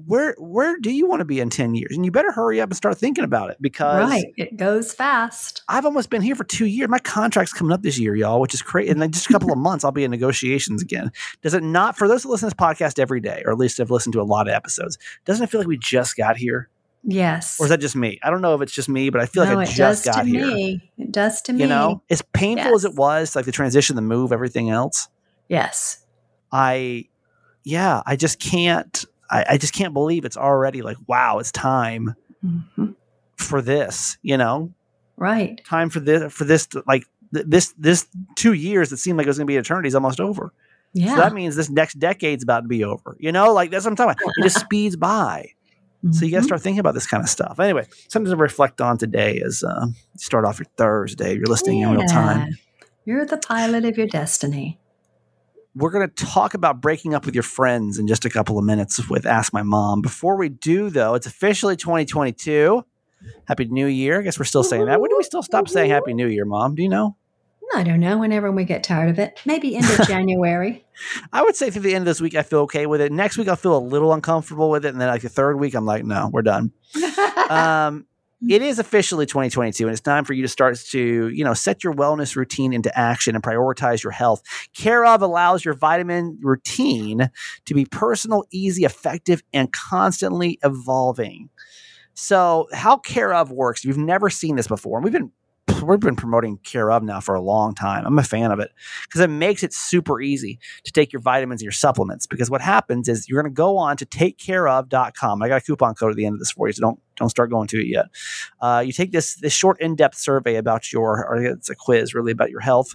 where 0.07 0.35
where 0.39 0.79
do 0.79 0.91
you 0.93 1.09
want 1.09 1.21
to 1.21 1.25
be 1.25 1.41
in 1.41 1.49
10 1.49 1.75
years? 1.75 1.97
And 1.97 2.05
you 2.05 2.11
better 2.11 2.31
hurry 2.31 2.61
up 2.61 2.69
and 2.69 2.77
start 2.77 2.99
thinking 2.99 3.25
about 3.25 3.49
it 3.49 3.57
because 3.63 4.11
Right. 4.11 4.27
It 4.37 4.59
goes 4.59 4.93
fast. 4.93 5.63
i've 5.71 5.87
almost 5.87 6.11
been 6.11 6.21
here 6.21 6.35
for 6.35 6.45
two 6.45 6.67
years. 6.67 6.91
My 6.91 6.99
contract's 6.99 7.55
coming 7.55 7.73
up 7.73 7.81
this 7.81 7.99
year 7.99 8.15
y'all 8.15 8.43
which 8.43 8.53
is 8.53 8.61
crazy 8.61 8.91
and 8.91 9.01
then 9.01 9.11
just 9.11 9.31
a 9.31 9.33
couple 9.33 9.51
of 9.51 9.57
months 9.57 9.85
i'll 9.87 9.91
be 9.91 10.05
in 10.05 10.11
negotiations 10.11 10.83
again. 10.83 11.11
Does 11.41 11.55
it 11.55 11.63
not 11.63 11.97
for 11.97 12.07
those 12.07 12.25
that 12.25 12.29
listen 12.29 12.51
to 12.51 12.55
this 12.55 12.67
podcast 12.67 12.99
every 12.99 13.21
day 13.21 13.43
or 13.47 13.53
at 13.53 13.59
least 13.59 13.79
have 13.79 13.91
listened 13.91 14.13
to 14.13 14.21
a 14.21 14.23
lot 14.23 14.49
of 14.49 14.53
episodes 14.53 14.99
doesn't 15.25 15.43
it 15.45 15.49
feel 15.49 15.61
like 15.63 15.67
we 15.69 15.79
just 15.79 16.15
got 16.15 16.37
here 16.37 16.69
Yes. 17.05 17.59
or 17.61 17.67
is 17.67 17.71
that 17.71 17.81
just 17.81 17.97
me 17.97 18.19
i 18.23 18.31
don't 18.31 18.41
know 18.43 18.55
if 18.55 18.61
it's 18.61 18.73
just 18.73 18.89
me 18.89 19.09
but 19.11 19.21
i 19.21 19.27
feel 19.27 19.45
no, 19.45 19.55
like 19.55 19.69
i 19.69 19.71
it 19.71 19.75
just 19.75 20.05
does 20.05 20.15
got 20.15 20.23
to 20.23 20.29
here 20.29 20.47
me. 20.47 20.91
It 20.99 21.13
does 21.13 21.41
to 21.43 21.53
me. 21.53 21.61
you 21.63 21.67
know 21.67 22.03
as 22.11 22.23
painful 22.33 22.75
as 22.75 22.85
it 22.85 22.95
was 22.95 23.35
like 23.37 23.45
the 23.45 23.53
transition 23.53 23.97
the 23.97 24.03
move 24.03 24.33
everything 24.33 24.71
else 24.71 25.09
Yes. 25.49 26.05
I, 26.53 27.07
yeah, 27.65 28.03
I 28.07 28.17
just 28.17 28.39
can't. 28.41 29.05
I, 29.31 29.45
I 29.51 29.59
just 29.59 29.75
can't 29.75 29.93
believe 29.93 30.25
it's 30.25 30.37
already 30.37 30.83
like, 30.83 30.97
wow, 31.07 31.39
it's 31.39 31.53
time 31.53 32.15
hmm 32.43 32.93
for 33.37 33.61
this. 33.63 34.17
You 34.23 34.37
know, 34.37 34.73
Right. 35.17 35.63
time 35.65 35.91
for 35.91 36.01
this 36.01 36.33
for 36.33 36.45
this 36.45 36.67
to, 36.69 36.83
like 36.87 37.05
th- 37.35 37.47
this 37.49 37.75
this 37.79 38.07
two 38.37 38.53
years 38.55 38.91
that 38.91 38.97
seemed 38.99 39.19
like 39.19 39.27
it 39.27 39.31
was 39.31 39.39
going 39.39 39.47
to 39.47 39.51
be 39.51 39.57
eternity 39.57 39.89
is 39.89 39.95
almost 39.95 40.21
over. 40.21 40.53
Yeah. 40.95 41.15
So 41.15 41.21
that 41.21 41.33
means 41.35 41.55
this 41.57 41.69
next 41.71 41.99
decade's 41.99 42.43
about 42.43 42.61
to 42.63 42.69
be 42.69 42.85
over. 42.85 43.17
You 43.21 43.33
know, 43.33 43.53
like 43.53 43.71
that's 43.71 43.85
what 43.85 43.91
I'm 43.93 43.97
talking 43.97 44.17
about. 44.23 44.37
It 44.37 44.43
just 44.43 44.59
speeds 44.61 44.97
by. 44.97 45.51
So 46.13 46.25
you 46.25 46.31
got 46.31 46.39
to 46.39 46.43
Mhm. 46.43 46.47
start 46.47 46.63
thinking 46.63 46.79
about 46.79 46.95
this 46.95 47.07
kind 47.07 47.23
of 47.25 47.29
stuff. 47.29 47.59
Anyway, 47.59 47.87
something 48.09 48.31
to 48.31 48.37
reflect 48.37 48.81
on 48.81 48.99
today 48.99 49.35
is 49.43 49.65
uh, 49.65 49.87
start 50.17 50.45
off 50.45 50.59
your 50.61 50.67
Thursday. 50.77 51.35
You're 51.35 51.47
listening 51.47 51.81
in 51.81 51.91
real 51.91 52.05
time. 52.07 52.57
You're 53.05 53.27
the 53.27 53.37
pilot 53.39 53.85
of 53.85 53.97
your 53.99 54.07
destiny. 54.07 54.79
We're 55.75 55.91
going 55.91 56.09
to 56.09 56.25
talk 56.25 56.55
about 56.55 56.81
breaking 56.81 57.15
up 57.15 57.25
with 57.27 57.35
your 57.35 57.43
friends 57.43 57.99
in 57.99 58.07
just 58.07 58.25
a 58.25 58.31
couple 58.31 58.59
of 58.59 58.65
minutes 58.65 59.09
with 59.09 59.27
Ask 59.27 59.53
My 59.53 59.63
Mom. 59.63 60.01
Before 60.01 60.37
we 60.37 60.49
do, 60.49 60.91
though, 60.91 61.15
it's 61.15 61.27
officially 61.27 61.77
2022. 61.77 62.85
Happy 63.47 63.65
New 63.67 63.87
Year. 63.87 64.21
I 64.21 64.23
guess 64.23 64.39
we're 64.39 64.45
still 64.45 64.63
saying 64.65 64.87
that. 64.87 65.01
When 65.01 65.11
do 65.11 65.17
we 65.17 65.25
still 65.25 65.43
stop 65.43 65.69
saying 65.69 65.91
Happy 65.91 66.15
New 66.15 66.27
Year, 66.29 66.45
Mom? 66.45 66.75
Do 66.75 66.83
you 66.83 66.89
know? 66.89 67.17
I 67.75 67.83
don't 67.83 68.01
know. 68.01 68.19
Whenever 68.19 68.51
we 68.51 68.65
get 68.65 68.83
tired 68.83 69.11
of 69.11 69.19
it, 69.19 69.41
maybe 69.45 69.77
end 69.77 69.87
of 69.87 70.07
January. 70.09 70.85
I 71.33 71.43
would 71.43 71.57
say 71.57 71.71
through 71.71 71.83
the 71.83 71.95
end 71.95 72.03
of 72.03 72.07
this 72.07 72.21
week, 72.21 72.35
I 72.35 72.43
feel 72.43 72.61
okay 72.61 72.87
with 72.87 73.01
it. 73.01 73.13
Next 73.13 73.37
week, 73.37 73.49
I'll 73.49 73.57
feel 73.57 73.77
a 73.77 73.79
little 73.79 74.13
uncomfortable 74.13 74.71
with 74.71 74.85
it. 74.85 74.89
And 74.89 75.01
then, 75.01 75.09
like 75.09 75.23
the 75.23 75.29
third 75.29 75.59
week, 75.59 75.75
I'm 75.75 75.87
like, 75.87 76.05
no, 76.05 76.31
we're 76.33 76.43
done. 76.43 76.73
Um, 77.49 78.05
it 78.47 78.63
is 78.63 78.79
officially 78.79 79.27
2022 79.27 79.85
and 79.85 79.93
it's 79.93 80.01
time 80.01 80.25
for 80.25 80.33
you 80.33 80.43
to 80.43 80.49
start 80.49 80.79
to 80.91 81.29
you 81.29 81.43
know 81.43 81.55
set 81.55 81.83
your 81.83 81.93
wellness 81.93 82.37
routine 82.37 82.73
into 82.73 82.97
action 82.97 83.35
and 83.35 83.43
prioritize 83.43 84.03
your 84.03 84.13
health 84.13 84.43
care 84.77 85.05
of 85.05 85.23
allows 85.23 85.65
your 85.65 85.75
vitamin 85.75 86.39
routine 86.43 87.31
to 87.65 87.75
be 87.75 87.85
personal 87.85 88.45
easy 88.53 88.85
effective 88.85 89.43
and 89.53 89.73
constantly 89.73 90.59
evolving 90.63 91.49
so 92.15 92.69
how 92.73 92.97
care 92.97 93.33
of 93.33 93.51
works 93.51 93.81
if 93.81 93.87
you've 93.87 93.99
never 93.99 94.31
seen 94.31 94.57
this 94.57 94.69
before 94.69 94.99
and 94.99 95.05
we've 95.05 95.13
been 95.13 95.33
we've 95.83 96.01
been 96.01 96.17
promoting 96.17 96.59
care 96.59 96.91
of 96.91 97.03
now 97.03 97.21
for 97.21 97.35
a 97.35 97.41
long 97.41 97.75
time 97.75 98.05
i'm 98.07 98.19
a 98.19 98.23
fan 98.23 98.51
of 98.51 98.59
it 98.59 98.71
because 99.05 99.21
it 99.21 99.31
makes 99.31 99.63
it 99.63 99.73
super 99.73 100.21
easy 100.21 100.59
to 100.85 100.93
take 100.93 101.13
your 101.13 101.23
vitamins 101.23 101.61
and 101.61 101.65
your 101.65 101.73
supplements 101.73 102.27
because 102.27 102.51
what 102.51 102.61
happens 102.61 103.09
is 103.09 103.29
you're 103.29 103.41
going 103.41 103.53
to 103.53 103.55
go 103.55 103.77
on 103.77 103.97
to 103.97 104.07
takecareof.com 104.07 105.43
i 105.43 105.49
got 105.49 105.63
a 105.63 105.65
coupon 105.65 105.95
code 105.95 106.11
at 106.11 106.17
the 106.17 106.27
end 106.27 106.35
of 106.35 106.39
this 106.39 106.51
for 106.51 106.67
you 106.67 106.73
so 106.73 106.81
don't 106.81 107.01
don't 107.19 107.29
start 107.29 107.51
going 107.51 107.69
to 107.69 107.81
it 107.81 107.87
yet. 107.87 108.07
Uh, 108.61 108.83
you 108.85 108.93
take 108.93 109.13
this 109.13 109.35
this 109.37 109.53
short 109.53 109.81
in 109.81 109.97
depth 109.97 110.17
survey 110.17 110.57
about 110.57 110.93
your, 110.93 111.27
or 111.27 111.43
it's 111.43 111.69
a 111.69 111.75
quiz 111.75 112.15
really 112.15 112.33
about 112.33 112.51
your 112.51 112.61
health, 112.61 112.95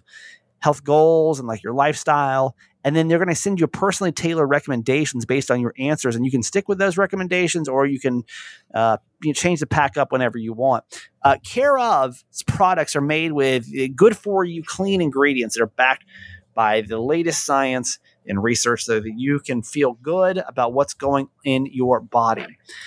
health 0.64 0.82
goals, 0.86 1.40
and 1.40 1.48
like 1.48 1.62
your 1.62 1.74
lifestyle. 1.74 2.56
And 2.86 2.96
then 2.96 3.08
they're 3.08 3.18
going 3.18 3.28
to 3.28 3.36
send 3.36 3.60
you 3.60 3.68
personally 3.68 4.14
tailored 4.14 4.50
recommendations 4.50 5.26
based 5.26 5.52
on 5.52 5.60
your 5.60 5.74
answers, 5.78 6.16
and 6.16 6.26
you 6.26 6.32
can 6.32 6.42
stick 6.42 6.70
with 6.70 6.78
those 6.78 6.98
recommendations, 6.98 7.68
or 7.68 7.86
you 7.86 8.00
can 8.00 8.24
uh, 8.74 8.98
you 9.22 9.34
change 9.34 9.60
the 9.60 9.68
pack 9.68 9.98
up 9.98 10.12
whenever 10.12 10.38
you 10.38 10.54
want. 10.54 10.84
Uh, 11.22 11.38
Care 11.44 11.78
of's 11.78 12.24
products 12.48 12.96
are 12.96 13.02
made 13.02 13.34
with 13.34 13.68
good 13.96 14.16
for 14.16 14.46
you, 14.46 14.64
clean 14.64 15.02
ingredients 15.02 15.56
that 15.56 15.64
are 15.64 15.68
backed 15.68 16.06
by 16.54 16.82
the 16.82 17.00
latest 17.00 17.46
science 17.46 18.00
and 18.26 18.42
research 18.42 18.84
so 18.84 19.00
that 19.00 19.14
you 19.18 19.40
can 19.40 19.62
feel 19.64 19.94
good 20.02 20.42
about 20.48 20.72
what's 20.72 20.94
going 20.94 21.28
in 21.44 21.66
your 21.72 22.00
body. 22.00 22.46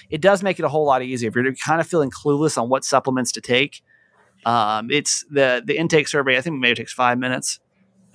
It 0.09 0.21
does 0.21 0.43
make 0.43 0.59
it 0.59 0.65
a 0.65 0.69
whole 0.69 0.87
lot 0.87 1.03
easier 1.03 1.29
if 1.29 1.35
you're 1.35 1.53
kind 1.55 1.81
of 1.81 1.87
feeling 1.87 2.11
clueless 2.11 2.57
on 2.57 2.69
what 2.69 2.85
supplements 2.85 3.33
to 3.33 3.41
take. 3.41 3.83
Um, 4.45 4.91
it's 4.91 5.25
the 5.31 5.63
the 5.65 5.77
intake 5.77 6.07
survey. 6.07 6.37
I 6.37 6.41
think 6.41 6.61
maybe 6.61 6.77
takes 6.77 6.93
five 6.93 7.19
minutes, 7.19 7.59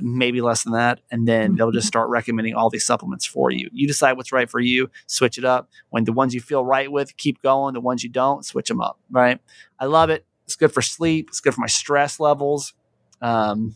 maybe 0.02 0.42
less 0.42 0.64
than 0.64 0.74
that, 0.74 1.00
and 1.12 1.28
then 1.28 1.56
they'll 1.56 1.72
just 1.72 1.88
start 1.88 2.10
recommending 2.10 2.56
all 2.56 2.70
these 2.70 2.86
supplements 2.86 3.26
for 3.26 3.52
you. 3.52 3.70
You 3.72 3.88
decide 3.88 4.14
what's 4.14 4.32
right 4.32 4.50
for 4.50 4.60
you, 4.60 4.90
switch 5.08 5.38
it 5.38 5.46
up. 5.46 5.70
When 5.90 6.06
the 6.06 6.14
ones 6.14 6.34
you 6.34 6.42
feel 6.42 6.66
right 6.66 6.92
with, 6.92 7.16
keep 7.18 7.42
going. 7.42 7.74
The 7.74 7.82
ones 7.82 8.04
you 8.04 8.10
don't, 8.10 8.46
switch 8.46 8.68
them 8.68 8.82
up. 8.82 9.00
Right? 9.10 9.40
I 9.80 9.86
love 9.86 10.10
it. 10.10 10.26
It's 10.46 10.56
good 10.56 10.74
for 10.74 10.82
sleep. 10.82 11.30
It's 11.30 11.40
good 11.40 11.54
for 11.54 11.62
my 11.62 11.68
stress 11.68 12.20
levels. 12.20 12.74
Um, 13.22 13.76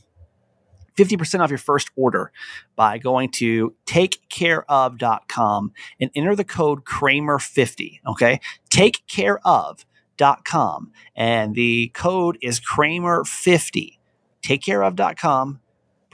50% 0.98 1.42
off 1.42 1.50
your 1.50 1.58
first 1.58 1.90
order 1.96 2.32
by 2.76 2.98
going 2.98 3.32
to 3.32 3.74
takecareof.com 3.86 5.72
and 6.00 6.12
enter 6.16 6.36
the 6.36 6.44
code 6.44 6.84
Kramer50. 6.86 8.00
Okay. 8.08 8.40
Takecareof.com. 8.70 10.92
And 11.16 11.56
the 11.56 11.92
code 11.94 12.38
is 12.42 12.62
Kramer50. 12.62 13.98
Takecareof.com. 14.42 15.60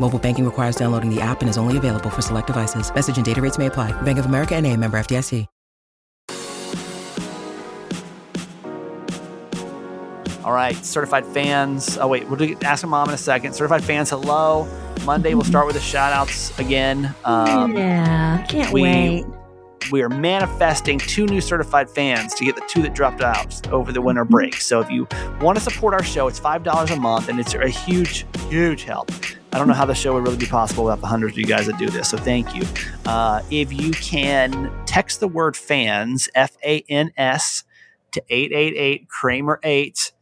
Mobile 0.00 0.18
banking 0.18 0.44
requires 0.44 0.74
downloading 0.74 1.14
the 1.14 1.20
app 1.20 1.40
and 1.42 1.50
is 1.50 1.58
only 1.58 1.76
available 1.76 2.10
for 2.10 2.22
select 2.22 2.46
devices. 2.46 2.92
Message 2.94 3.16
and 3.18 3.26
data 3.26 3.42
rates 3.42 3.58
may 3.58 3.66
apply. 3.66 3.92
Bank 4.02 4.18
of 4.18 4.26
America 4.26 4.54
and 4.56 4.66
a 4.66 4.76
member 4.76 4.98
FDIC. 4.98 5.46
All 10.48 10.54
right, 10.54 10.74
certified 10.82 11.26
fans. 11.26 11.98
Oh, 11.98 12.08
wait, 12.08 12.26
we'll 12.26 12.38
do, 12.38 12.56
ask 12.62 12.82
my 12.82 12.88
mom 12.88 13.10
in 13.10 13.14
a 13.14 13.18
second. 13.18 13.52
Certified 13.52 13.84
fans, 13.84 14.08
hello. 14.08 14.66
Monday, 15.04 15.34
we'll 15.34 15.44
start 15.44 15.66
with 15.66 15.74
the 15.74 15.80
shout 15.82 16.10
outs 16.14 16.58
again. 16.58 17.14
Um, 17.26 17.76
yeah, 17.76 18.46
can't 18.46 18.72
we, 18.72 18.80
wait. 18.80 19.26
We 19.92 20.00
are 20.00 20.08
manifesting 20.08 21.00
two 21.00 21.26
new 21.26 21.42
certified 21.42 21.90
fans 21.90 22.32
to 22.36 22.46
get 22.46 22.54
the 22.54 22.64
two 22.66 22.80
that 22.80 22.94
dropped 22.94 23.20
out 23.20 23.70
over 23.70 23.92
the 23.92 24.00
winter 24.00 24.24
break. 24.24 24.54
So 24.54 24.80
if 24.80 24.90
you 24.90 25.06
want 25.38 25.58
to 25.58 25.62
support 25.62 25.92
our 25.92 26.02
show, 26.02 26.28
it's 26.28 26.40
$5 26.40 26.96
a 26.96 26.96
month 26.96 27.28
and 27.28 27.38
it's 27.38 27.52
a 27.52 27.68
huge, 27.68 28.24
huge 28.48 28.84
help. 28.84 29.10
I 29.52 29.58
don't 29.58 29.68
know 29.68 29.74
how 29.74 29.86
the 29.86 29.94
show 29.94 30.14
would 30.14 30.24
really 30.24 30.36
be 30.36 30.46
possible 30.46 30.84
without 30.84 31.00
the 31.00 31.06
hundreds 31.06 31.34
of 31.34 31.38
you 31.38 31.46
guys 31.46 31.66
that 31.66 31.78
do 31.78 31.88
this. 31.88 32.10
So 32.10 32.18
thank 32.18 32.54
you. 32.54 32.62
Uh, 33.06 33.42
if 33.50 33.72
you 33.72 33.92
can 33.92 34.70
text 34.86 35.20
the 35.20 35.28
word 35.28 35.56
fans, 35.56 36.28
F 36.34 36.56
A 36.64 36.84
N 36.88 37.12
S, 37.16 37.64
to 38.12 38.22
888 38.28 39.08
Kramer 39.08 39.60
8 39.62 40.12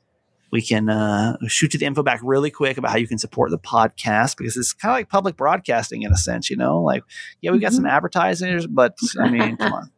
we 0.53 0.63
can 0.63 0.89
uh, 0.89 1.37
shoot 1.49 1.75
you 1.75 1.79
the 1.79 1.87
info 1.87 2.03
back 2.03 2.21
really 2.23 2.51
quick 2.51 2.79
about 2.79 2.91
how 2.91 2.97
you 2.97 3.09
can 3.09 3.19
support 3.19 3.51
the 3.51 3.59
podcast 3.59 4.37
because 4.37 4.57
it's 4.57 4.73
kind 4.73 4.91
of 4.93 4.97
like 4.97 5.09
public 5.09 5.37
broadcasting 5.37 6.03
in 6.03 6.13
a 6.13 6.17
sense, 6.17 6.49
you 6.49 6.57
know. 6.57 6.81
Like, 6.83 7.03
yeah, 7.41 7.51
we 7.51 7.59
got 7.59 7.69
mm-hmm. 7.69 7.77
some 7.77 7.87
advertisers, 7.87 8.67
but 8.67 8.97
I 9.21 9.29
mean, 9.29 9.57
come 9.59 9.73
on, 9.73 9.91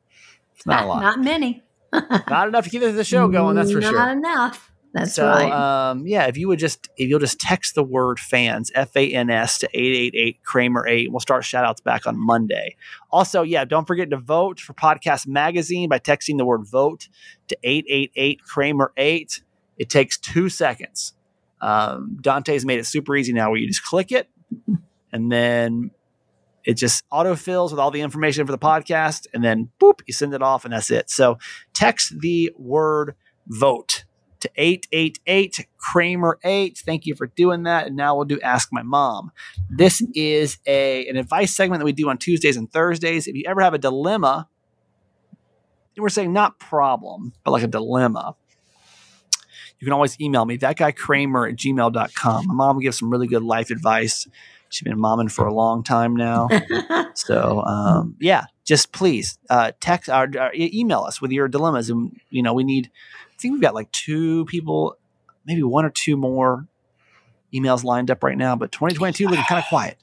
it's 0.56 0.66
not, 0.66 0.84
a 0.84 0.86
lot, 0.86 1.02
not 1.02 1.20
many, 1.20 1.62
not 1.92 2.48
enough 2.48 2.64
to 2.64 2.70
keep 2.70 2.80
the 2.80 3.04
show 3.04 3.28
going. 3.28 3.56
That's 3.56 3.72
for 3.72 3.80
not 3.80 3.90
sure. 3.90 3.98
Not 3.98 4.16
enough. 4.16 4.67
That's 4.94 5.14
so, 5.14 5.26
right. 5.26 5.90
Um, 5.90 6.06
yeah, 6.06 6.26
if 6.26 6.38
you 6.38 6.48
would 6.48 6.58
just 6.58 6.88
if 6.96 7.08
you'll 7.08 7.18
just 7.18 7.38
text 7.38 7.74
the 7.74 7.84
word 7.84 8.18
fans 8.18 8.72
F 8.74 8.96
A 8.96 9.12
N 9.12 9.28
S 9.30 9.58
to 9.58 9.68
eight 9.74 9.94
eight 9.94 10.14
eight 10.16 10.42
Kramer 10.42 10.86
eight, 10.88 11.12
we'll 11.12 11.20
start 11.20 11.44
shout 11.44 11.64
outs 11.64 11.80
back 11.80 12.06
on 12.06 12.18
Monday. 12.18 12.74
Also, 13.10 13.42
yeah, 13.42 13.64
don't 13.64 13.86
forget 13.86 14.10
to 14.10 14.16
vote 14.16 14.58
for 14.60 14.72
Podcast 14.72 15.26
Magazine 15.26 15.88
by 15.88 15.98
texting 15.98 16.38
the 16.38 16.44
word 16.44 16.66
vote 16.66 17.08
to 17.48 17.56
eight 17.62 17.84
eight 17.88 18.12
eight 18.16 18.42
Kramer 18.42 18.92
eight. 18.96 19.42
It 19.76 19.90
takes 19.90 20.18
two 20.18 20.48
seconds. 20.48 21.14
Um, 21.60 22.18
Dante's 22.20 22.64
made 22.64 22.78
it 22.78 22.86
super 22.86 23.16
easy 23.16 23.32
now 23.32 23.50
where 23.50 23.58
you 23.58 23.66
just 23.66 23.84
click 23.84 24.12
it 24.12 24.28
and 25.12 25.30
then 25.30 25.90
it 26.64 26.74
just 26.74 27.08
autofills 27.10 27.70
with 27.70 27.80
all 27.80 27.90
the 27.90 28.00
information 28.00 28.46
for 28.46 28.52
the 28.52 28.58
podcast 28.58 29.26
and 29.34 29.42
then 29.42 29.70
boop, 29.80 30.00
you 30.06 30.14
send 30.14 30.34
it 30.34 30.42
off 30.42 30.64
and 30.64 30.72
that's 30.72 30.90
it. 30.90 31.10
So 31.10 31.38
text 31.74 32.20
the 32.20 32.52
word 32.56 33.14
vote 33.46 34.04
to 34.40 34.50
888 34.56 35.66
Kramer 35.76 36.38
8. 36.44 36.78
Thank 36.78 37.06
you 37.06 37.14
for 37.14 37.26
doing 37.26 37.64
that. 37.64 37.86
And 37.86 37.96
now 37.96 38.16
we'll 38.16 38.24
do 38.24 38.40
Ask 38.40 38.68
My 38.72 38.82
Mom. 38.82 39.32
This 39.70 40.02
is 40.14 40.58
a 40.66 41.06
an 41.08 41.16
advice 41.16 41.54
segment 41.54 41.80
that 41.80 41.84
we 41.84 41.92
do 41.92 42.08
on 42.08 42.18
Tuesdays 42.18 42.56
and 42.56 42.70
Thursdays. 42.72 43.26
If 43.26 43.34
you 43.34 43.44
ever 43.46 43.60
have 43.60 43.74
a 43.74 43.78
dilemma, 43.78 44.48
we're 45.96 46.08
saying 46.08 46.32
not 46.32 46.58
problem, 46.58 47.32
but 47.44 47.50
like 47.50 47.62
a 47.62 47.68
dilemma, 47.68 48.36
you 49.78 49.84
can 49.84 49.92
always 49.92 50.20
email 50.20 50.44
me, 50.44 50.56
that 50.58 50.76
guy 50.76 50.90
Kramer 50.90 51.46
at 51.46 51.56
gmail.com. 51.56 52.46
My 52.46 52.54
mom 52.54 52.80
gives 52.80 52.98
some 52.98 53.10
really 53.10 53.26
good 53.26 53.42
life 53.42 53.70
advice. 53.70 54.26
She's 54.70 54.82
been 54.82 54.98
momming 54.98 55.30
for 55.30 55.46
a 55.46 55.54
long 55.54 55.82
time 55.82 56.14
now. 56.14 56.48
so, 57.14 57.62
um, 57.62 58.16
yeah, 58.20 58.44
just 58.64 58.92
please 58.92 59.38
uh, 59.48 59.72
text 59.80 60.10
or, 60.10 60.28
or, 60.38 60.52
email 60.54 61.00
us 61.00 61.22
with 61.22 61.30
your 61.30 61.48
dilemmas. 61.48 61.90
And, 61.90 62.20
you 62.28 62.42
know, 62.42 62.52
we 62.52 62.64
need, 62.64 62.90
think 63.38 63.52
we've 63.52 63.62
got 63.62 63.74
like 63.74 63.90
two 63.92 64.44
people, 64.46 64.96
maybe 65.46 65.62
one 65.62 65.84
or 65.84 65.90
two 65.90 66.16
more 66.16 66.66
emails 67.54 67.84
lined 67.84 68.10
up 68.10 68.22
right 68.22 68.36
now, 68.36 68.56
but 68.56 68.72
2022 68.72 69.28
looking 69.28 69.44
kind 69.48 69.58
of 69.58 69.68
quiet. 69.68 69.98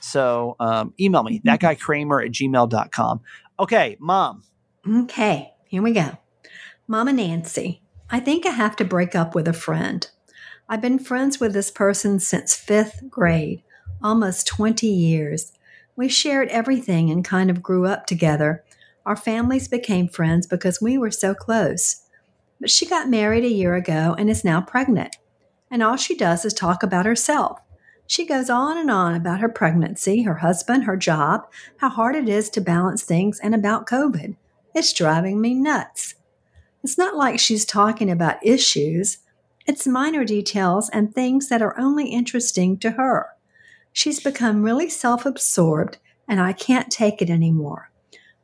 So, 0.00 0.56
um, 0.58 0.94
email 1.00 1.22
me, 1.22 1.40
that 1.44 1.60
guy 1.60 1.74
Kramer 1.74 2.20
at 2.20 2.32
gmail.com. 2.32 3.20
Okay, 3.60 3.96
mom. 4.00 4.42
Okay, 4.88 5.52
here 5.66 5.82
we 5.82 5.92
go. 5.92 6.18
Mama 6.88 7.12
Nancy. 7.12 7.82
I 8.10 8.20
think 8.20 8.44
I 8.44 8.50
have 8.50 8.76
to 8.76 8.84
break 8.84 9.14
up 9.14 9.34
with 9.34 9.46
a 9.46 9.52
friend. 9.52 10.08
I've 10.68 10.80
been 10.80 10.98
friends 10.98 11.38
with 11.38 11.52
this 11.52 11.70
person 11.70 12.18
since 12.18 12.54
fifth 12.54 13.08
grade, 13.08 13.62
almost 14.02 14.46
20 14.46 14.86
years. 14.86 15.52
We 15.96 16.08
shared 16.08 16.48
everything 16.48 17.10
and 17.10 17.24
kind 17.24 17.50
of 17.50 17.62
grew 17.62 17.86
up 17.86 18.06
together. 18.06 18.64
Our 19.06 19.16
families 19.16 19.68
became 19.68 20.08
friends 20.08 20.46
because 20.46 20.80
we 20.80 20.98
were 20.98 21.10
so 21.10 21.34
close. 21.34 22.01
But 22.62 22.70
she 22.70 22.86
got 22.86 23.10
married 23.10 23.42
a 23.42 23.48
year 23.48 23.74
ago 23.74 24.14
and 24.16 24.30
is 24.30 24.44
now 24.44 24.60
pregnant. 24.60 25.16
And 25.68 25.82
all 25.82 25.96
she 25.96 26.16
does 26.16 26.44
is 26.44 26.54
talk 26.54 26.84
about 26.84 27.06
herself. 27.06 27.60
She 28.06 28.24
goes 28.24 28.48
on 28.48 28.78
and 28.78 28.88
on 28.88 29.16
about 29.16 29.40
her 29.40 29.48
pregnancy, 29.48 30.22
her 30.22 30.36
husband, 30.36 30.84
her 30.84 30.96
job, 30.96 31.48
how 31.78 31.88
hard 31.88 32.14
it 32.14 32.28
is 32.28 32.48
to 32.50 32.60
balance 32.60 33.02
things, 33.02 33.40
and 33.40 33.52
about 33.52 33.88
COVID. 33.88 34.36
It's 34.76 34.92
driving 34.92 35.40
me 35.40 35.54
nuts. 35.54 36.14
It's 36.84 36.96
not 36.96 37.16
like 37.16 37.40
she's 37.40 37.64
talking 37.64 38.08
about 38.08 38.46
issues, 38.46 39.18
it's 39.66 39.86
minor 39.86 40.24
details 40.24 40.88
and 40.90 41.12
things 41.12 41.48
that 41.48 41.62
are 41.62 41.78
only 41.78 42.10
interesting 42.10 42.78
to 42.78 42.92
her. 42.92 43.30
She's 43.92 44.20
become 44.20 44.62
really 44.62 44.88
self 44.88 45.26
absorbed, 45.26 45.98
and 46.28 46.40
I 46.40 46.52
can't 46.52 46.92
take 46.92 47.20
it 47.20 47.28
anymore. 47.28 47.90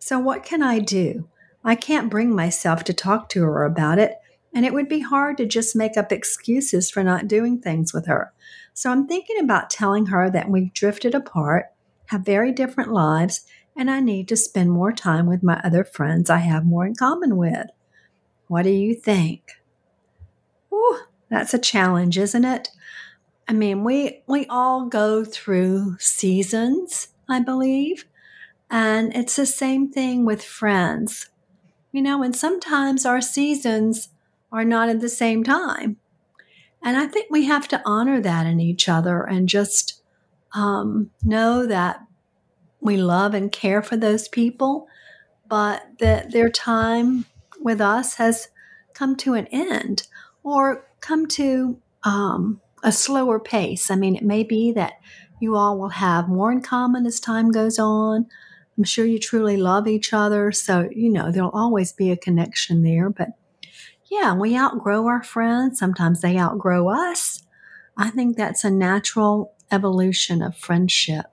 So, 0.01 0.19
what 0.19 0.43
can 0.43 0.61
I 0.61 0.81
do? 0.81 1.29
I 1.65 1.75
can't 1.75 2.11
bring 2.11 2.35
myself 2.35 2.85
to 2.85 2.93
talk 2.93 3.29
to 3.31 3.43
her 3.43 3.65
about 3.65 3.99
it, 3.99 4.15
and 4.55 4.65
it 4.65 4.73
would 4.73 4.89
be 4.89 5.01
hard 5.01 5.37
to 5.39 5.47
just 5.47 5.77
make 5.77 5.97
up 5.97 6.13
excuses 6.13 6.91
for 6.91 7.03
not 7.05 7.29
doing 7.29 7.61
things 7.61 7.93
with 7.93 8.07
her. 8.07 8.33
So 8.75 8.91
I'm 8.91 9.07
thinking 9.07 9.39
about 9.41 9.71
telling 9.71 10.07
her 10.07 10.31
that 10.31 10.49
we've 10.49 10.73
drifted 10.73 11.15
apart, 11.15 11.67
have 12.07 12.23
very 12.23 12.53
different 12.53 12.93
lives, 12.93 13.45
and 13.77 13.91
I 13.91 14.01
need 14.01 14.29
to 14.29 14.37
spend 14.37 14.71
more 14.71 14.93
time 14.93 15.27
with 15.27 15.43
my 15.43 15.61
other 15.65 15.85
friends 15.85 16.31
I 16.31 16.39
have 16.39 16.65
more 16.65 16.87
in 16.87 16.95
common 16.95 17.37
with. 17.37 17.67
What 18.47 18.63
do 18.63 18.71
you 18.71 18.95
think? 18.95 19.53
Ooh, 20.73 20.99
that's 21.29 21.55
a 21.55 21.59
challenge, 21.59 22.19
isn't 22.19 22.45
it? 22.45 22.71
I 23.47 23.53
mean, 23.53 23.85
we 23.85 24.23
we 24.27 24.47
all 24.47 24.87
go 24.87 25.25
through 25.25 25.97
seasons, 25.99 27.09
I 27.29 27.41
believe, 27.41 28.05
and 28.71 29.15
it's 29.15 29.37
the 29.37 29.47
same 29.47 29.91
thing 29.91 30.25
with 30.25 30.43
friends. 30.43 31.31
You 31.93 32.03
know, 32.03 32.23
and 32.23 32.37
sometimes 32.37 33.07
our 33.07 33.21
seasons 33.21 34.11
are 34.53 34.65
not 34.65 34.89
at 34.89 35.01
the 35.01 35.09
same 35.09 35.43
time. 35.43 35.97
And 36.83 36.97
I 36.97 37.07
think 37.07 37.29
we 37.31 37.47
have 37.47 37.67
to 37.69 37.83
honor 37.85 38.21
that 38.21 38.47
in 38.47 38.61
each 38.61 38.89
other 38.89 39.23
and 39.23 39.49
just 39.49 40.01
um, 40.55 41.11
know 41.23 41.67
that 41.67 42.01
we 42.81 42.97
love 42.97 43.35
and 43.35 43.51
care 43.51 43.83
for 43.83 43.97
those 43.97 44.29
people, 44.29 44.87
but 45.49 45.83
that 45.99 46.33
their 46.33 46.49
time 46.49 47.25
with 47.61 47.81
us 47.81 48.15
has 48.15 48.49
come 48.95 49.17
to 49.17 49.35
an 49.35 49.47
end 49.49 50.07
or 50.43 50.87
come 51.01 51.27
to 51.27 51.79
um, 52.05 52.61
a 52.83 52.93
slower 52.93 53.41
pace. 53.41 53.91
I 53.91 53.97
mean, 53.97 54.15
it 54.15 54.23
may 54.23 54.45
be 54.45 54.73
that 54.73 54.95
you 55.41 55.57
all 55.57 55.79
will 55.79 55.91
have 55.91 56.29
more 56.29 56.53
in 56.53 56.61
common 56.61 57.07
as 57.07 57.21
time 57.21 57.51
goes 57.51 57.79
on. 57.79 58.27
I'm 58.79 58.85
sure 58.85 59.05
you 59.05 59.19
truly 59.19 59.57
love 59.57 59.89
each 59.89 60.13
other. 60.13 60.53
So, 60.53 60.89
you 60.95 61.11
know, 61.11 61.33
there'll 61.33 61.51
always 61.51 61.93
be 61.93 62.13
a 62.13 62.17
connection 62.17 62.83
there. 62.83 63.11
But 63.11 63.31
yeah, 64.09 64.35
we 64.35 64.57
outgrow 64.57 65.07
our 65.09 65.23
friends. 65.23 65.81
Sometimes 65.81 66.21
they 66.21 66.39
outgrow 66.39 66.89
us. 66.89 67.43
I 67.97 68.11
think 68.11 68.37
that's 68.37 68.63
a 68.63 68.71
natural 68.71 69.53
evolution 69.73 70.43
of 70.43 70.57
friendship. 70.57 71.27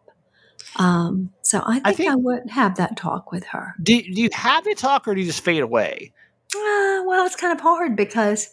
Um, 0.78 1.32
so 1.44 1.62
I 1.66 1.76
think 1.76 1.88
I, 1.88 1.94
think 1.94 2.12
I, 2.12 2.16
would 2.16 2.50
have 2.50 2.76
that 2.78 2.98
talk 2.98 3.32
with 3.32 3.46
her. 3.46 3.76
Do, 3.82 4.02
do 4.02 4.22
you 4.22 4.30
have 4.34 4.66
the 4.66 4.74
talk 4.74 5.08
or 5.08 5.14
do 5.14 5.22
you 5.22 5.28
just 5.28 5.44
fade 5.44 5.62
away? 5.62 6.12
Uh, 6.54 7.06
well, 7.06 7.26
it's 7.26 7.36
kind 7.36 7.54
of 7.54 7.62
hard 7.62 7.96
because 7.96 8.50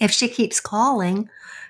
if 0.00 0.10
she 0.10 0.26
keeps 0.26 0.58
calling 0.58 1.28